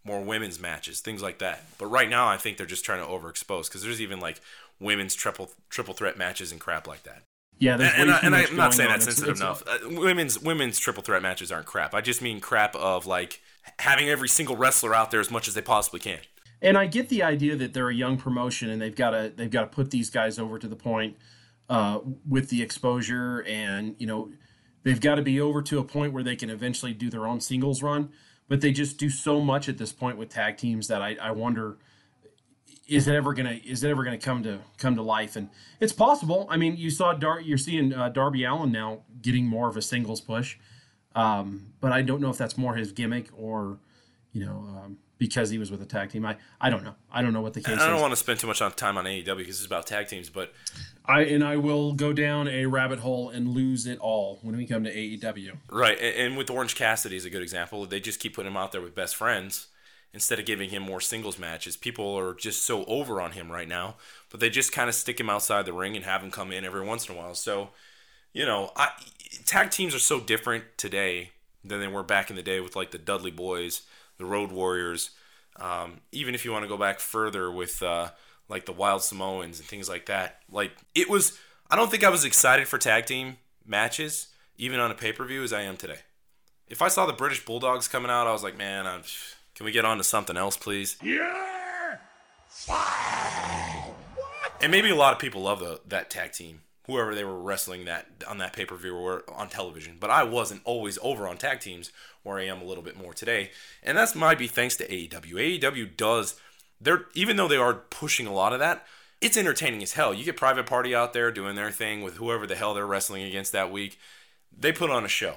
more 0.03 0.21
women's 0.21 0.59
matches, 0.59 0.99
things 1.01 1.23
like 1.23 1.39
that. 1.39 1.63
But 1.79 1.87
right 1.87 2.09
now, 2.09 2.27
I 2.27 2.37
think 2.37 2.57
they're 2.57 2.67
just 2.67 2.85
trying 2.85 3.01
to 3.01 3.07
overexpose 3.09 3.67
because 3.69 3.85
there's 3.85 4.01
even 4.01 4.19
like 4.19 4.41
women's 4.81 5.15
triple 5.15 5.53
triple 5.71 5.95
threat 5.95 6.19
matches 6.19 6.51
and 6.51 6.61
crap 6.61 6.89
like 6.89 7.05
that 7.05 7.23
Yeah, 7.59 7.77
there's 7.77 7.93
and, 7.95 8.11
and, 8.11 8.35
I, 8.35 8.45
I'm 8.45 8.57
not 8.57 8.75
saying 8.75 8.89
that's 8.89 9.05
sensitive 9.05 9.37
it's- 9.37 9.41
enough. 9.41 9.63
Uh, 9.67 10.01
women's 10.01 10.41
women's 10.41 10.79
triple 10.79 11.03
threat 11.03 11.23
matches 11.23 11.51
aren't 11.51 11.67
crap. 11.67 11.95
I 11.95 12.01
just 12.01 12.23
mean 12.23 12.41
crap 12.41 12.75
of 12.77 13.07
like 13.07 13.41
having 13.81 14.09
every 14.09 14.29
single 14.29 14.57
wrestler 14.57 14.95
out 14.95 15.11
there 15.11 15.21
as 15.21 15.31
much 15.31 15.49
as 15.49 15.55
they 15.55 15.63
possibly 15.63 16.01
can. 16.01 16.21
And 16.61 16.77
I 16.77 16.87
get 16.87 17.09
the 17.09 17.23
idea 17.23 17.57
that 17.57 17.73
they're 17.73 17.89
a 17.89 17.95
young 17.95 18.17
promotion 18.17 18.69
and 18.71 18.81
they've 18.81 18.95
got 18.95 19.11
to 19.11 19.33
they've 19.35 19.51
got 19.51 19.63
to 19.63 19.67
put 19.69 19.91
these 19.91 20.11
guys 20.11 20.39
over 20.39 20.59
to 20.59 20.69
the 20.69 20.77
point 20.77 21.17
uh, 21.69 22.01
with 22.29 22.49
the 22.49 22.63
exposure 22.63 23.45
and 23.47 23.95
you 23.99 24.07
know 24.07 24.31
they've 24.83 25.01
got 25.01 25.17
to 25.17 25.23
be 25.23 25.41
over 25.41 25.63
to 25.63 25.79
a 25.79 25.85
point 25.85 26.13
where 26.13 26.23
they 26.23 26.37
can 26.37 26.51
eventually 26.51 26.93
do 26.93 27.11
their 27.11 27.27
own 27.27 27.41
singles 27.41 27.83
run. 27.83 28.11
But 28.49 28.63
they 28.63 28.73
just 28.73 28.97
do 28.99 29.11
so 29.11 29.41
much 29.41 29.69
at 29.69 29.77
this 29.77 29.93
point 29.93 30.17
with 30.17 30.31
tag 30.31 30.57
teams 30.57 30.89
that 30.89 31.03
I, 31.03 31.17
I 31.21 31.33
wonder 31.33 31.77
is 32.89 33.07
it 33.07 33.15
ever 33.15 33.35
gonna 33.35 33.61
is 33.65 33.85
it 33.85 33.91
ever 33.91 34.03
gonna 34.03 34.19
come 34.19 34.43
to 34.43 34.59
come 34.79 34.97
to 34.97 35.03
life? 35.03 35.37
And 35.37 35.51
it's 35.79 35.93
possible. 35.93 36.47
I 36.51 36.57
mean, 36.57 36.77
you 36.77 36.91
saw 36.91 37.13
Dar- 37.13 37.41
you're 37.41 37.59
seeing 37.59 37.93
uh, 37.93 38.09
Darby 38.09 38.45
Allin 38.45 38.73
now 38.73 39.03
getting 39.23 39.47
more 39.47 39.69
of 39.69 39.77
a 39.77 39.83
singles 39.83 40.21
push, 40.21 40.57
um, 41.15 41.73
but 41.81 41.93
I 41.93 42.03
don't 42.03 42.21
know 42.21 42.31
if 42.31 42.39
that's 42.39 42.57
more 42.57 42.75
his 42.75 42.93
gimmick 42.93 43.29
or 43.37 43.79
you 44.33 44.45
know 44.45 44.57
um, 44.69 44.99
because 45.19 45.51
he 45.51 45.59
was 45.59 45.71
with 45.71 45.83
a 45.83 45.87
tag 45.87 46.11
team. 46.11 46.25
I 46.25 46.37
I 46.61 46.71
don't 46.71 46.85
know. 46.85 46.95
I 47.13 47.23
don't 47.23 47.33
know 47.33 47.41
what 47.41 47.55
the 47.55 47.61
case 47.61 47.73
And 47.73 47.81
I 47.81 47.87
don't 47.87 47.97
is. 47.97 48.01
want 48.03 48.13
to 48.13 48.17
spend 48.17 48.41
too 48.41 48.47
much 48.47 48.63
on 48.63 48.73
time 48.73 48.97
on 48.97 49.05
AEW 49.05 49.37
because 49.37 49.57
it's 49.59 49.67
about 49.67 49.87
tag 49.87 50.09
teams, 50.09 50.31
but 50.31 50.53
I 51.05 51.23
and 51.25 51.45
I 51.45 51.57
will 51.57 51.93
go 51.93 52.13
down 52.13 52.49
a 52.49 52.67
rabbit 52.67 53.01
hole 53.01 53.29
and 53.29 53.49
lose 53.49 53.87
it 53.87 53.99
all 53.99 54.39
when 54.43 54.57
we 54.57 54.67
come 54.67 54.85
to 54.85 54.95
AEW. 54.95 55.57
right. 55.71 55.99
And, 56.01 56.17
and 56.17 56.37
with 56.39 56.49
Orange 56.51 56.75
Cassidy 56.75 57.17
is 57.17 57.25
a 57.25 57.31
good 57.31 57.43
example. 57.43 57.85
They 57.85 58.01
just 58.01 58.21
keep 58.21 58.35
putting 58.35 58.51
him 58.51 58.57
out 58.57 58.73
there 58.73 58.81
with 58.81 58.95
best 58.95 59.15
friends 59.17 59.67
instead 60.13 60.39
of 60.39 60.47
giving 60.47 60.71
him 60.71 60.83
more 60.83 61.01
singles 61.01 61.39
matches. 61.39 61.77
People 61.77 62.19
are 62.19 62.35
just 62.35 62.65
so 62.65 62.85
over 62.85 63.21
on 63.21 63.33
him 63.33 63.53
right 63.53 63.69
now, 63.69 63.97
but 64.31 64.41
they 64.41 64.51
just 64.51 64.73
kind 64.73 64.89
of 64.89 64.95
stick 64.95 65.21
him 65.21 65.31
outside 65.31 65.67
the 65.67 65.73
ring 65.73 65.97
and 65.97 66.05
have 66.05 66.23
him 66.23 66.31
come 66.31 66.53
in 66.53 66.65
every 66.65 66.85
once 66.85 67.09
in 67.09 67.15
a 67.15 67.19
while. 67.19 67.35
So, 67.35 67.71
you 68.33 68.47
know, 68.47 68.73
I, 68.77 68.91
tag 69.45 69.71
teams 69.71 69.95
are 69.95 70.01
so 70.01 70.21
different 70.21 70.65
today 70.77 71.33
than 71.65 71.81
they 71.81 71.89
were 71.89 72.03
back 72.03 72.31
in 72.31 72.37
the 72.37 72.43
day 72.43 72.61
with 72.61 72.77
like 72.77 72.91
the 72.91 72.99
Dudley 72.99 73.31
Boys, 73.31 73.83
the 74.17 74.25
Road 74.25 74.51
Warriors. 74.51 75.11
Um, 75.61 76.01
even 76.13 76.35
if 76.35 76.45
you 76.45 76.53
want 76.53 76.65
to 76.65 76.69
go 76.69 76.77
back 76.77 77.01
further 77.01 77.51
with 77.51 77.83
uh, 77.83 78.11
like 78.49 78.65
the 78.65 78.73
Wild 78.73 79.03
Samoans 79.03 79.59
and 79.59 79.69
things 79.69 79.89
like 79.89 80.07
that, 80.07 80.41
like 80.51 80.73
it 80.95 81.09
was. 81.09 81.39
I 81.71 81.77
don't 81.77 81.91
think 81.91 82.03
I 82.03 82.09
was 82.09 82.25
excited 82.25 82.67
for 82.67 82.79
tag 82.79 83.05
team 83.05 83.37
matches, 83.67 84.29
even 84.57 84.81
on 84.81 84.91
a 84.91 84.95
pay 84.95 85.13
per 85.13 85.27
view, 85.27 85.43
as 85.43 85.53
I 85.53 85.63
am 85.63 85.77
today. 85.77 85.99
If 86.67 86.81
I 86.81 86.89
saw 86.89 87.05
the 87.05 87.13
British 87.13 87.45
Bulldogs 87.45 87.89
coming 87.89 88.11
out, 88.11 88.27
I 88.27 88.33
was 88.33 88.43
like, 88.43 88.57
man, 88.57 88.87
I'm, 88.87 89.03
can 89.59 89.67
we 89.67 89.73
get 89.73 89.85
on 89.85 89.99
to 89.99 90.05
something 90.05 90.37
else, 90.37 90.57
please? 90.57 90.97
Yeah! 91.03 91.97
And 94.61 94.71
maybe 94.71 94.89
a 94.89 94.95
lot 94.95 95.13
of 95.13 95.19
people 95.19 95.43
love 95.43 95.59
the, 95.59 95.81
that 95.89 96.11
tag 96.11 96.31
team, 96.31 96.61
whoever 96.87 97.13
they 97.13 97.25
were 97.25 97.37
wrestling 97.37 97.85
that 97.87 98.07
on 98.29 98.39
that 98.39 98.53
pay 98.53 98.65
per 98.65 98.77
view 98.77 98.95
or 98.95 99.25
on 99.29 99.49
television. 99.49 99.97
But 99.99 100.11
I 100.11 100.23
wasn't 100.23 100.63
always 100.65 100.97
over 101.03 101.27
on 101.27 101.39
tag 101.39 101.59
teams, 101.59 101.91
where 102.23 102.39
I 102.39 102.47
am 102.47 102.63
a 102.63 102.65
little 102.65 102.85
bit 102.85 102.97
more 102.97 103.13
today, 103.13 103.51
and 103.83 103.99
that's 103.99 104.15
might 104.15 104.39
be 104.39 104.47
thanks 104.47 104.77
to 104.77 104.87
AEW. 104.87 105.61
AEW 105.61 105.97
does 105.97 106.37
they're 106.81 107.07
even 107.15 107.37
though 107.37 107.49
they 107.49 107.57
are 107.57 107.75
pushing 107.75 108.29
a 108.29 108.33
lot 108.33 108.53
of 108.53 108.61
that, 108.61 108.87
it's 109.21 109.37
entertaining 109.37 109.83
as 109.83 109.95
hell. 109.95 110.15
You 110.15 110.25
get 110.25 110.37
Private 110.37 110.67
Party 110.67 110.95
out 110.95 111.13
there 111.13 111.33
doing 111.33 111.57
their 111.57 111.73
thing 111.73 112.03
with 112.03 112.15
whoever 112.19 112.47
the 112.47 112.55
hell 112.55 112.75
they're 112.75 112.87
wrestling 112.87 113.25
against 113.25 113.51
that 113.53 113.73
week. 113.73 113.99
They 114.57 114.71
put 114.71 114.91
on 114.91 115.05
a 115.05 115.09
show, 115.09 115.35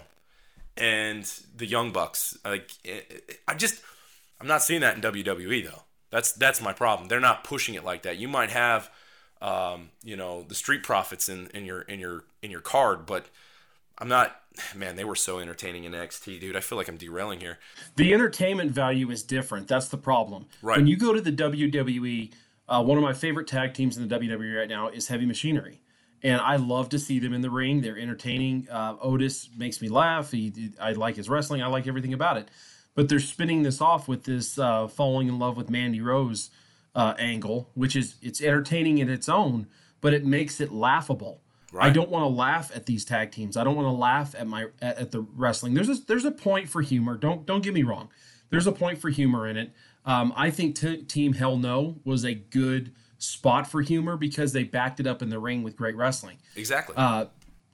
and 0.77 1.23
the 1.55 1.65
Young 1.65 1.91
Bucks, 1.91 2.37
like 2.45 2.69
I 3.47 3.55
just 3.55 3.81
I'm 4.41 4.47
not 4.47 4.63
seeing 4.63 4.81
that 4.81 4.95
in 4.95 5.01
WWE 5.01 5.63
though. 5.63 5.83
That's 6.09 6.33
that's 6.33 6.61
my 6.61 6.73
problem. 6.73 7.07
They're 7.07 7.19
not 7.19 7.43
pushing 7.43 7.75
it 7.75 7.83
like 7.83 8.03
that. 8.03 8.17
You 8.17 8.27
might 8.27 8.51
have, 8.51 8.91
um, 9.41 9.89
you 10.03 10.17
know, 10.17 10.43
the 10.43 10.55
Street 10.55 10.83
Profits 10.83 11.29
in, 11.29 11.47
in 11.53 11.65
your 11.65 11.81
in 11.81 11.99
your 11.99 12.25
in 12.41 12.51
your 12.51 12.61
card, 12.61 13.05
but 13.05 13.27
I'm 13.97 14.07
not. 14.07 14.37
Man, 14.75 14.97
they 14.97 15.05
were 15.05 15.15
so 15.15 15.39
entertaining 15.39 15.85
in 15.85 15.93
NXT, 15.93 16.41
dude. 16.41 16.57
I 16.57 16.59
feel 16.59 16.77
like 16.77 16.89
I'm 16.89 16.97
derailing 16.97 17.39
here. 17.39 17.57
The 17.95 18.13
entertainment 18.13 18.71
value 18.71 19.09
is 19.09 19.23
different. 19.23 19.69
That's 19.69 19.87
the 19.87 19.97
problem. 19.97 20.47
Right. 20.61 20.75
When 20.75 20.87
you 20.87 20.97
go 20.97 21.13
to 21.13 21.21
the 21.21 21.31
WWE, 21.31 22.33
uh, 22.67 22.83
one 22.83 22.97
of 22.97 23.03
my 23.03 23.13
favorite 23.13 23.47
tag 23.47 23.73
teams 23.73 23.95
in 23.95 24.05
the 24.05 24.19
WWE 24.19 24.59
right 24.59 24.67
now 24.67 24.89
is 24.89 25.07
Heavy 25.07 25.25
Machinery. 25.25 25.79
And 26.21 26.41
I 26.41 26.57
love 26.57 26.89
to 26.89 26.99
see 26.99 27.17
them 27.19 27.33
in 27.33 27.39
the 27.39 27.49
ring. 27.49 27.79
They're 27.79 27.97
entertaining. 27.97 28.67
Uh, 28.69 28.95
Otis 29.01 29.49
makes 29.57 29.81
me 29.81 29.87
laugh. 29.87 30.31
He, 30.31 30.73
I 30.79 30.91
like 30.91 31.15
his 31.15 31.29
wrestling. 31.29 31.63
I 31.63 31.67
like 31.67 31.87
everything 31.87 32.13
about 32.13 32.35
it. 32.35 32.49
But 32.93 33.07
they're 33.07 33.19
spinning 33.19 33.63
this 33.63 33.79
off 33.79 34.07
with 34.07 34.23
this 34.25 34.59
uh, 34.59 34.87
falling 34.87 35.27
in 35.27 35.39
love 35.39 35.55
with 35.55 35.69
Mandy 35.69 36.01
Rose 36.01 36.49
uh, 36.93 37.13
angle, 37.17 37.69
which 37.73 37.95
is 37.95 38.15
it's 38.21 38.41
entertaining 38.41 38.97
in 38.97 39.09
its 39.09 39.29
own, 39.29 39.67
but 40.01 40.13
it 40.13 40.25
makes 40.25 40.59
it 40.59 40.71
laughable. 40.71 41.41
I 41.79 41.89
don't 41.89 42.09
want 42.09 42.23
to 42.23 42.27
laugh 42.27 42.69
at 42.75 42.85
these 42.85 43.05
tag 43.05 43.31
teams. 43.31 43.55
I 43.55 43.63
don't 43.63 43.75
want 43.75 43.85
to 43.85 43.91
laugh 43.91 44.35
at 44.37 44.45
my 44.45 44.67
at, 44.81 44.97
at 44.97 45.11
the 45.11 45.21
wrestling. 45.21 45.73
There's 45.73 45.87
a 45.87 45.95
there's 46.05 46.25
a 46.25 46.31
point 46.31 46.67
for 46.67 46.81
humor. 46.81 47.15
Don't 47.15 47.45
don't 47.45 47.63
get 47.63 47.73
me 47.73 47.83
wrong. 47.83 48.09
There's 48.49 48.67
a 48.67 48.73
point 48.73 48.99
for 48.99 49.09
humor 49.09 49.47
in 49.47 49.55
it. 49.55 49.71
Um, 50.05 50.33
I 50.35 50.49
think 50.49 50.75
t- 50.75 51.03
Team 51.03 51.33
Hell 51.33 51.57
No 51.57 51.99
was 52.03 52.25
a 52.25 52.33
good 52.33 52.91
spot 53.19 53.67
for 53.67 53.81
humor 53.81 54.17
because 54.17 54.51
they 54.51 54.63
backed 54.63 54.99
it 54.99 55.07
up 55.07 55.21
in 55.21 55.29
the 55.29 55.39
ring 55.39 55.63
with 55.63 55.77
great 55.77 55.95
wrestling. 55.95 56.39
Exactly. 56.55 56.95
Uh, 56.97 57.25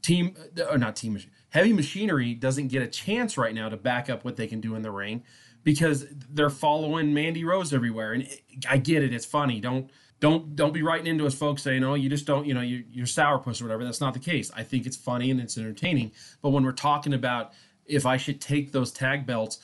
team 0.02 0.36
or 0.70 0.78
not 0.78 0.96
team 0.96 1.20
heavy 1.50 1.74
machinery 1.74 2.34
doesn't 2.34 2.68
get 2.68 2.82
a 2.82 2.88
chance 2.88 3.38
right 3.38 3.54
now 3.54 3.70
to 3.70 3.78
back 3.78 4.10
up 4.10 4.24
what 4.24 4.36
they 4.36 4.48
can 4.48 4.62
do 4.62 4.76
in 4.76 4.82
the 4.82 4.92
ring 4.92 5.24
because 5.64 6.06
they're 6.30 6.50
following 6.50 7.14
Mandy 7.14 7.44
Rose 7.44 7.74
everywhere 7.74 8.14
and 8.14 8.28
I 8.70 8.78
get 8.78 9.04
it 9.04 9.14
it's 9.14 9.26
funny 9.26 9.60
don't 9.60 9.90
don't 10.20 10.56
don't 10.56 10.74
be 10.74 10.82
writing 10.82 11.08
into 11.08 11.26
us 11.26 11.36
folks 11.36 11.64
saying 11.64 11.84
oh 11.84 11.94
you 11.96 12.10
just 12.10 12.26
don't 12.26 12.46
you 12.46 12.54
know 12.54 12.62
you, 12.62 12.84
you're 12.92 13.06
sourpuss 13.06 13.62
or 13.62 13.66
whatever 13.66 13.84
that's 13.84 14.02
not 14.02 14.14
the 14.14 14.20
case 14.20 14.52
I 14.56 14.64
think 14.64 14.86
it's 14.86 14.98
funny 14.98 15.32
and 15.32 15.40
it's 15.40 15.58
entertaining 15.58 16.12
but 16.42 16.50
when 16.50 16.64
we're 16.64 16.72
talking 16.72 17.14
about 17.14 17.54
if 17.86 18.06
I 18.06 18.18
should 18.18 18.42
take 18.42 18.72
those 18.72 18.92
tag 18.92 19.26
belts 19.26 19.60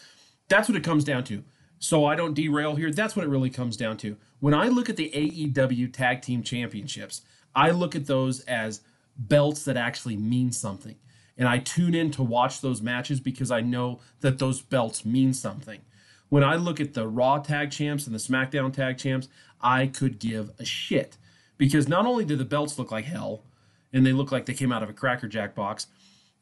that's 0.47 0.69
what 0.69 0.77
it 0.77 0.83
comes 0.83 1.03
down 1.03 1.23
to. 1.25 1.43
So 1.79 2.05
I 2.05 2.15
don't 2.15 2.33
derail 2.33 2.75
here. 2.75 2.91
That's 2.91 3.15
what 3.15 3.25
it 3.25 3.29
really 3.29 3.49
comes 3.49 3.75
down 3.75 3.97
to. 3.97 4.17
When 4.39 4.53
I 4.53 4.67
look 4.67 4.89
at 4.89 4.97
the 4.97 5.11
AEW 5.11 5.91
Tag 5.91 6.21
Team 6.21 6.43
Championships, 6.43 7.21
I 7.55 7.71
look 7.71 7.95
at 7.95 8.05
those 8.05 8.41
as 8.41 8.81
belts 9.17 9.65
that 9.65 9.77
actually 9.77 10.15
mean 10.15 10.51
something. 10.51 10.95
And 11.37 11.47
I 11.47 11.57
tune 11.57 11.95
in 11.95 12.11
to 12.11 12.23
watch 12.23 12.61
those 12.61 12.81
matches 12.81 13.19
because 13.19 13.51
I 13.51 13.61
know 13.61 13.99
that 14.21 14.39
those 14.39 14.61
belts 14.61 15.05
mean 15.05 15.33
something. 15.33 15.81
When 16.29 16.43
I 16.43 16.55
look 16.55 16.79
at 16.79 16.93
the 16.93 17.07
Raw 17.07 17.39
Tag 17.39 17.71
Champs 17.71 18.05
and 18.05 18.15
the 18.15 18.19
SmackDown 18.19 18.73
Tag 18.73 18.97
Champs, 18.97 19.27
I 19.61 19.87
could 19.87 20.19
give 20.19 20.51
a 20.59 20.65
shit. 20.65 21.17
Because 21.57 21.87
not 21.87 22.05
only 22.05 22.25
do 22.25 22.35
the 22.35 22.45
belts 22.45 22.77
look 22.77 22.91
like 22.91 23.05
hell, 23.05 23.43
and 23.93 24.05
they 24.05 24.11
look 24.11 24.31
like 24.31 24.45
they 24.45 24.53
came 24.53 24.71
out 24.71 24.83
of 24.83 24.89
a 24.89 24.93
Cracker 24.93 25.27
Jack 25.27 25.55
box, 25.55 25.87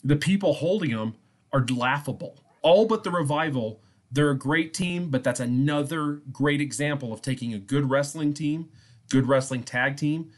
the 0.03 0.15
people 0.15 0.53
holding 0.53 0.91
them 0.91 1.15
are 1.53 1.65
laughable. 1.67 2.43
All 2.61 2.85
but 2.85 3.03
the 3.03 3.11
revival, 3.11 3.81
they're 4.11 4.29
a 4.29 4.37
great 4.37 4.73
team, 4.73 5.09
but 5.09 5.23
that's 5.23 5.39
another 5.39 6.21
great 6.31 6.61
example 6.61 7.11
of 7.13 7.21
taking 7.21 7.53
a 7.53 7.59
good 7.59 7.89
wrestling 7.89 8.33
team, 8.33 8.69
good 9.09 9.27
wrestling 9.27 9.63
tag 9.63 9.97
team, 9.97 10.31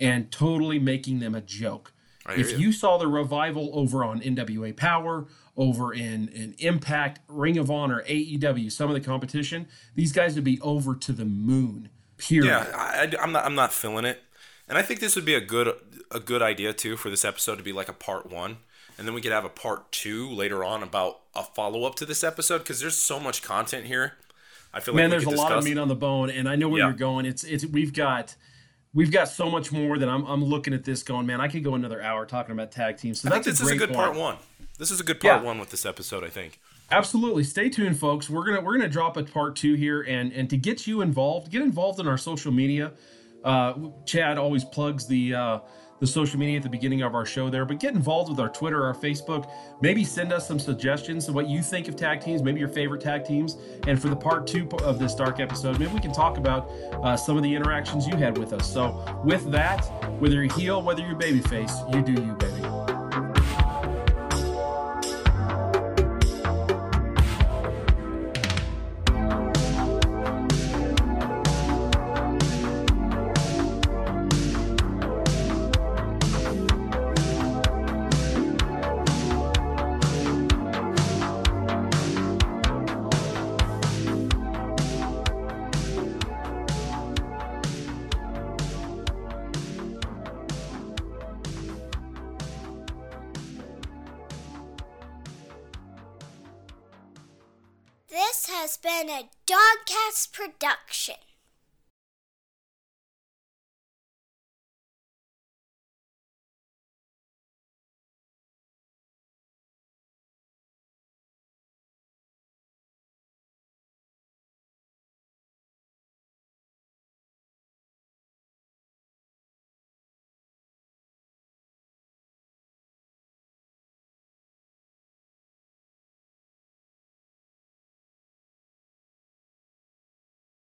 and 0.00 0.30
totally 0.30 0.78
making 0.78 1.18
them 1.18 1.34
a 1.34 1.40
joke. 1.40 1.92
I 2.30 2.34
If 2.36 2.52
you. 2.52 2.58
you 2.58 2.72
saw 2.72 2.96
the 2.98 3.06
revival 3.06 3.70
over 3.72 4.04
on 4.04 4.20
NWA 4.20 4.76
Power, 4.76 5.26
over 5.56 5.92
in, 5.92 6.28
in 6.28 6.54
Impact, 6.58 7.20
Ring 7.28 7.58
of 7.58 7.70
Honor, 7.70 8.02
AEW, 8.08 8.70
some 8.72 8.88
of 8.88 8.94
the 8.94 9.00
competition, 9.00 9.66
these 9.94 10.12
guys 10.12 10.34
would 10.34 10.44
be 10.44 10.60
over 10.60 10.94
to 10.94 11.12
the 11.12 11.24
moon. 11.24 11.90
Period. 12.18 12.46
Yeah, 12.50 12.66
I, 12.74 13.22
am 13.22 13.32
not. 13.32 13.44
I'm 13.46 13.54
not 13.54 13.72
feeling 13.72 14.04
it, 14.04 14.22
and 14.68 14.76
I 14.76 14.82
think 14.82 15.00
this 15.00 15.16
would 15.16 15.24
be 15.24 15.34
a 15.34 15.40
good 15.40 15.74
a 16.10 16.20
good 16.20 16.42
idea 16.42 16.72
too 16.74 16.96
for 16.96 17.08
this 17.08 17.24
episode 17.24 17.56
to 17.56 17.62
be 17.62 17.72
like 17.72 17.88
a 17.88 17.94
part 17.94 18.30
one, 18.30 18.58
and 18.98 19.06
then 19.06 19.14
we 19.14 19.22
could 19.22 19.32
have 19.32 19.46
a 19.46 19.48
part 19.50 19.90
two 19.90 20.28
later 20.28 20.62
on 20.62 20.82
about 20.82 21.20
a 21.34 21.42
follow 21.42 21.84
up 21.84 21.94
to 21.94 22.04
this 22.04 22.22
episode 22.22 22.58
because 22.58 22.78
there's 22.80 22.96
so 22.98 23.18
much 23.18 23.42
content 23.42 23.86
here. 23.86 24.14
I 24.74 24.80
feel 24.80 24.92
like 24.94 25.00
man 25.00 25.10
there's 25.10 25.22
a 25.24 25.26
could 25.28 25.36
lot 25.38 25.52
of 25.52 25.64
meat 25.64 25.78
on 25.78 25.88
the 25.88 25.96
bone 25.96 26.30
and 26.30 26.48
i 26.48 26.54
know 26.54 26.68
where 26.68 26.78
Yeah. 26.80 26.86
you're 26.88 26.96
going 26.96 27.26
it's 27.26 27.42
it's 27.42 27.66
we've 27.66 27.92
got 27.92 28.36
we've 28.94 29.10
got 29.12 29.28
so 29.28 29.48
much 29.50 29.70
more 29.72 29.98
that 29.98 30.08
i'm, 30.08 30.24
I'm 30.26 30.44
looking 30.44 30.74
at 30.74 30.84
this 30.84 31.02
going 31.02 31.26
man 31.26 31.40
i 31.40 31.48
could 31.48 31.62
go 31.64 31.74
another 31.74 32.02
hour 32.02 32.26
talking 32.26 32.52
about 32.52 32.70
tag 32.72 32.96
teams 32.96 33.20
so 33.20 33.28
I 33.28 33.32
think 33.32 33.44
that's 33.44 33.60
this 33.60 33.68
a 33.68 33.72
is 33.72 33.76
a 33.76 33.78
good 33.86 33.90
point. 33.94 34.06
part 34.06 34.16
one. 34.16 34.36
This 34.78 34.90
is 34.90 34.98
a 35.00 35.04
good 35.04 35.20
part 35.20 35.40
Yeah. 35.42 35.46
one 35.46 35.58
with 35.58 35.68
this 35.70 35.84
episode. 35.84 36.24
I 36.24 36.28
think. 36.30 36.58
Absolutely. 36.90 37.44
Stay 37.44 37.68
tuned, 37.68 37.98
folks. 37.98 38.30
We're 38.30 38.44
gonna 38.46 38.62
we're 38.62 38.72
gonna 38.78 38.88
drop 38.88 39.18
a 39.18 39.22
part 39.22 39.54
two 39.54 39.74
here, 39.74 40.00
and 40.00 40.32
and 40.32 40.48
to 40.48 40.56
get 40.56 40.86
you 40.86 41.02
involved, 41.02 41.50
get 41.52 41.60
involved 41.60 42.00
in 42.00 42.08
our 42.08 42.16
social 42.16 42.50
media. 42.50 42.92
Uh, 43.44 43.74
Chad 44.06 44.38
always 44.38 44.64
plugs 44.64 45.06
the 45.06 45.34
uh, 45.34 45.58
the 46.00 46.06
social 46.06 46.38
media 46.38 46.56
at 46.56 46.62
the 46.62 46.68
beginning 46.68 47.02
of 47.02 47.14
our 47.14 47.24
show 47.24 47.48
there, 47.48 47.64
but 47.64 47.78
get 47.78 47.94
involved 47.94 48.30
with 48.30 48.40
our 48.40 48.48
Twitter, 48.48 48.84
our 48.84 48.94
Facebook. 48.94 49.48
Maybe 49.80 50.02
send 50.02 50.32
us 50.32 50.48
some 50.48 50.58
suggestions 50.58 51.28
of 51.28 51.34
what 51.34 51.48
you 51.48 51.62
think 51.62 51.88
of 51.88 51.96
tag 51.96 52.20
teams, 52.20 52.42
maybe 52.42 52.58
your 52.58 52.68
favorite 52.68 53.00
tag 53.00 53.24
teams. 53.24 53.58
And 53.86 54.00
for 54.00 54.08
the 54.08 54.16
part 54.16 54.46
two 54.46 54.68
of 54.82 54.98
this 54.98 55.14
dark 55.14 55.40
episode, 55.40 55.78
maybe 55.78 55.92
we 55.92 56.00
can 56.00 56.12
talk 56.12 56.38
about 56.38 56.70
uh, 57.02 57.16
some 57.16 57.36
of 57.36 57.42
the 57.42 57.54
interactions 57.54 58.06
you 58.06 58.16
had 58.16 58.36
with 58.36 58.52
us. 58.52 58.70
So 58.70 59.22
with 59.24 59.50
that, 59.52 59.84
whether 60.20 60.42
you're 60.42 60.52
heel, 60.54 60.82
whether 60.82 61.06
you're 61.06 61.18
babyface, 61.18 61.94
you 61.94 62.02
do 62.02 62.20
you, 62.20 62.32
baby. 62.34 62.79
Been 98.90 99.08
a 99.08 99.28
Dogcast 99.46 100.32
production. 100.32 101.14